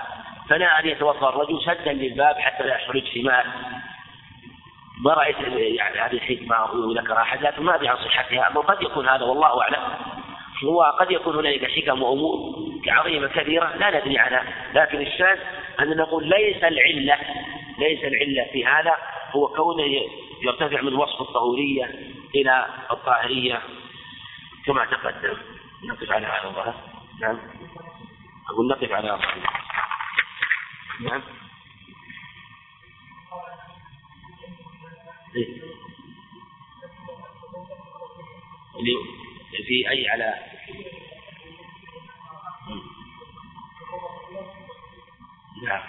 [0.48, 3.46] فنهى أن يتوضأ الرجل سدا للباب حتى لا يخرج حمار
[5.04, 9.24] ما رأيت يعني هذه الحكمة وذكرها أحد لكن ما أدري عن صحتها وقد يكون هذا
[9.24, 9.82] والله أعلم.
[10.64, 12.54] هو قد يكون هنالك حكم وأمور
[12.88, 14.44] عظيمة كبيرة لا ندري عنها.
[14.74, 15.38] لكن الشاذ
[15.80, 17.16] أن نقول ليس العلة
[17.78, 18.94] ليس العلة في هذا
[19.32, 20.00] هو كونه
[20.42, 21.84] يرتفع من وصف الطهورية
[22.34, 23.62] إلى الطاهرية
[24.66, 25.36] كما تقدم.
[25.84, 26.74] نقف على هذا الظهر
[27.20, 27.38] نعم.
[28.50, 29.20] أقول نقف على هذا
[31.00, 31.22] نعم.
[35.36, 35.60] إيه؟
[39.66, 40.34] في أي على؟
[45.62, 45.82] نعم.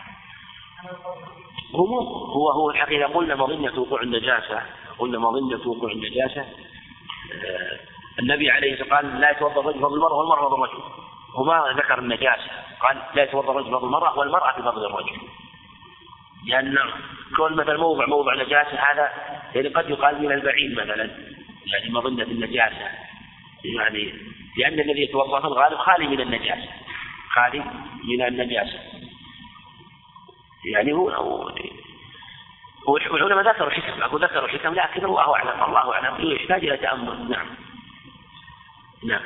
[1.75, 4.61] هو هو هو الحقيقة قلنا مظنة وقوع النجاسة.
[4.99, 6.41] قلنا مظنة وقوع النجاسة.
[6.41, 7.79] آه،
[8.19, 10.83] النبي عليه الصلاة والسلام قال لا يتوضأ الرجل فضل المرأة والمرأة فضل الرجل.
[11.37, 12.51] وما ذكر النجاسة.
[12.81, 15.17] قال لا يتوضأ الرجل فضل المرأة والمرأة بفضل الرجل.
[16.47, 16.77] لأن
[17.35, 19.09] كون مثلا موضع موضع نجاسة هذا
[19.55, 21.03] يعني قد يقال من البعيد مثلا.
[21.73, 22.87] يعني مظنة النجاسة.
[23.65, 24.13] يعني
[24.57, 26.69] لأن الذي يتوضأ في الغالب خالي من النجاسة.
[27.35, 27.63] خالي
[28.03, 28.79] من النجاسة.
[30.65, 31.09] يعني هو
[32.87, 36.31] والعلماء ذكروا حكم أقول ذكروا حكم لكن الله أعلم الله أعلم.
[36.31, 37.29] يحتاج إلى تأمل.
[37.29, 37.47] نعم.
[39.03, 39.21] نعم.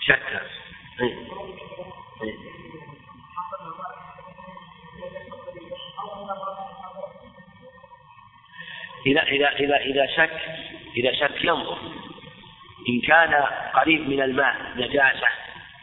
[0.00, 0.42] شك.
[1.00, 1.28] إيه.
[2.22, 2.34] إيه.
[9.06, 10.40] إذا إذا إذا إذا شك
[10.96, 11.78] إذا شك ينظر.
[12.88, 13.44] إن كان
[13.74, 15.26] قريب من الماء نجاسة.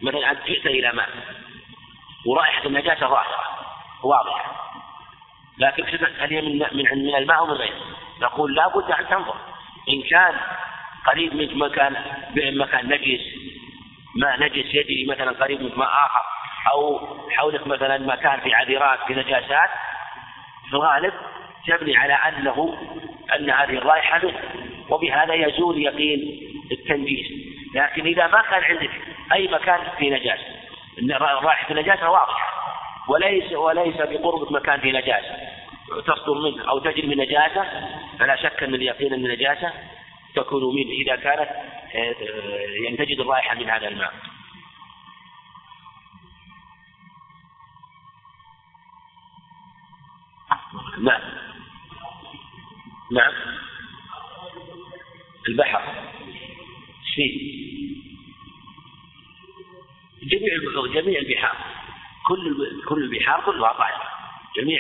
[0.02, 1.10] مثلا أنت جئت إلى ماء.
[2.26, 3.38] ورائحة النجاسة ظاهرة
[4.04, 4.56] واضحة.
[5.58, 5.84] لكن
[6.20, 7.76] هل هي من من الماء أو من غيره؟
[8.22, 9.36] نقول لا بد أن تنظر.
[9.90, 10.34] إن كان
[11.06, 11.96] قريب من مكان
[12.36, 13.22] مكان نجس
[14.16, 16.22] ماء نجس يجري مثلا قريب من ماء آخر
[16.72, 19.70] أو حولك مثلا مكان في عذرات في نجاسات
[20.70, 21.14] في الغالب
[21.68, 22.78] تبني على أنه
[23.36, 24.40] أن هذه الرائحة منه.
[24.90, 27.28] وبهذا يزول يقين التنجيس.
[27.76, 28.92] لكن إذا ما كان عندك
[29.34, 30.66] أي مكان في نجاسة
[31.20, 32.56] رائحة النجاسة واضحة.
[33.08, 35.36] وليس وليس بقربك مكان في نجاسة
[36.08, 37.66] تصدر منه أو تجري من نجاسة
[38.20, 39.74] فلا شك أن اليقين أن النجاسة
[40.36, 40.92] تكون منه.
[40.92, 41.50] إذا كانت
[41.96, 42.16] آه،
[42.84, 44.14] يعني تجد الرائحة من هذا الماء.
[51.00, 51.22] نعم.
[53.12, 53.34] نعم.
[55.48, 55.82] البحر.
[57.16, 57.56] فيه
[60.24, 61.56] جميع جميع البحار.
[62.28, 64.10] كل كل البحار كلها طاهرة
[64.56, 64.80] جميع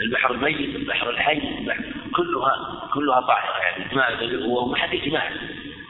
[0.00, 1.84] البحر الميت البحر الحي البحر
[2.16, 3.84] كلها كلها طاهرة يعني.
[3.84, 4.10] إجماع
[4.46, 5.32] هو محل إجماع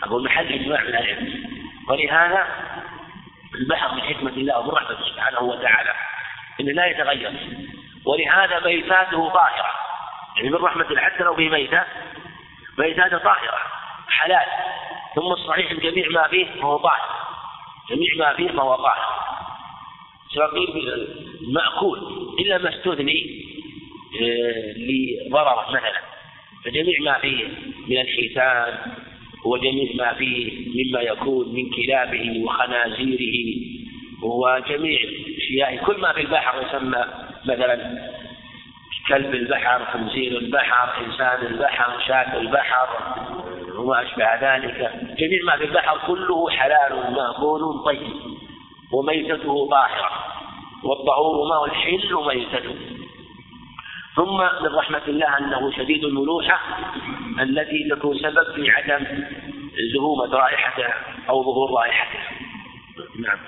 [0.03, 1.45] أقول محل إجماع من العلم
[1.89, 2.47] ولهذا
[3.55, 5.93] البحر من حكمة الله ومن رحمته سبحانه وتعالى
[6.61, 7.33] إنه لا يتغير.
[8.05, 9.71] ولهذا ميتاته طاهرة
[10.37, 11.85] يعني من رحمة حتى لو في ميتة
[12.79, 13.59] ميتاته طاهرة
[14.09, 14.47] حلال.
[15.15, 17.11] ثم الصحيح جميع ما فيه فهو طاهر
[17.91, 19.23] جميع ما فيه فهو طاهر
[20.35, 20.51] سواء
[21.53, 21.99] مأكول
[22.41, 23.43] إلا ما استثني
[24.20, 26.01] آه، لضرره مثلا.
[26.65, 27.45] فجميع ما فيه
[27.89, 28.79] من الحيتان
[29.45, 30.53] وجميع ما فيه
[30.85, 33.57] مما يكون من كلابه وخنازيره
[34.23, 35.01] وجميع
[35.39, 37.05] اشيائه كل ما في البحر يسمى
[37.45, 38.09] مثلا
[39.09, 42.89] كلب البحر خنزير البحر إنسان البحر شاة البحر
[43.79, 44.79] وما أشبه ذلك.
[45.19, 48.12] جميع ما في البحر كله حلال مأكول طيب
[48.93, 50.11] وميتته طاهرة
[50.85, 52.77] والطهور ماء الحل ميتته.
[54.16, 56.61] ثم من رحمة الله أنه شديد الملوحة
[57.41, 59.24] التي تكون سبب في عدم
[59.95, 60.89] زهومة رائحته
[61.29, 62.19] أو ظهور رائحته
[63.19, 63.39] نعم.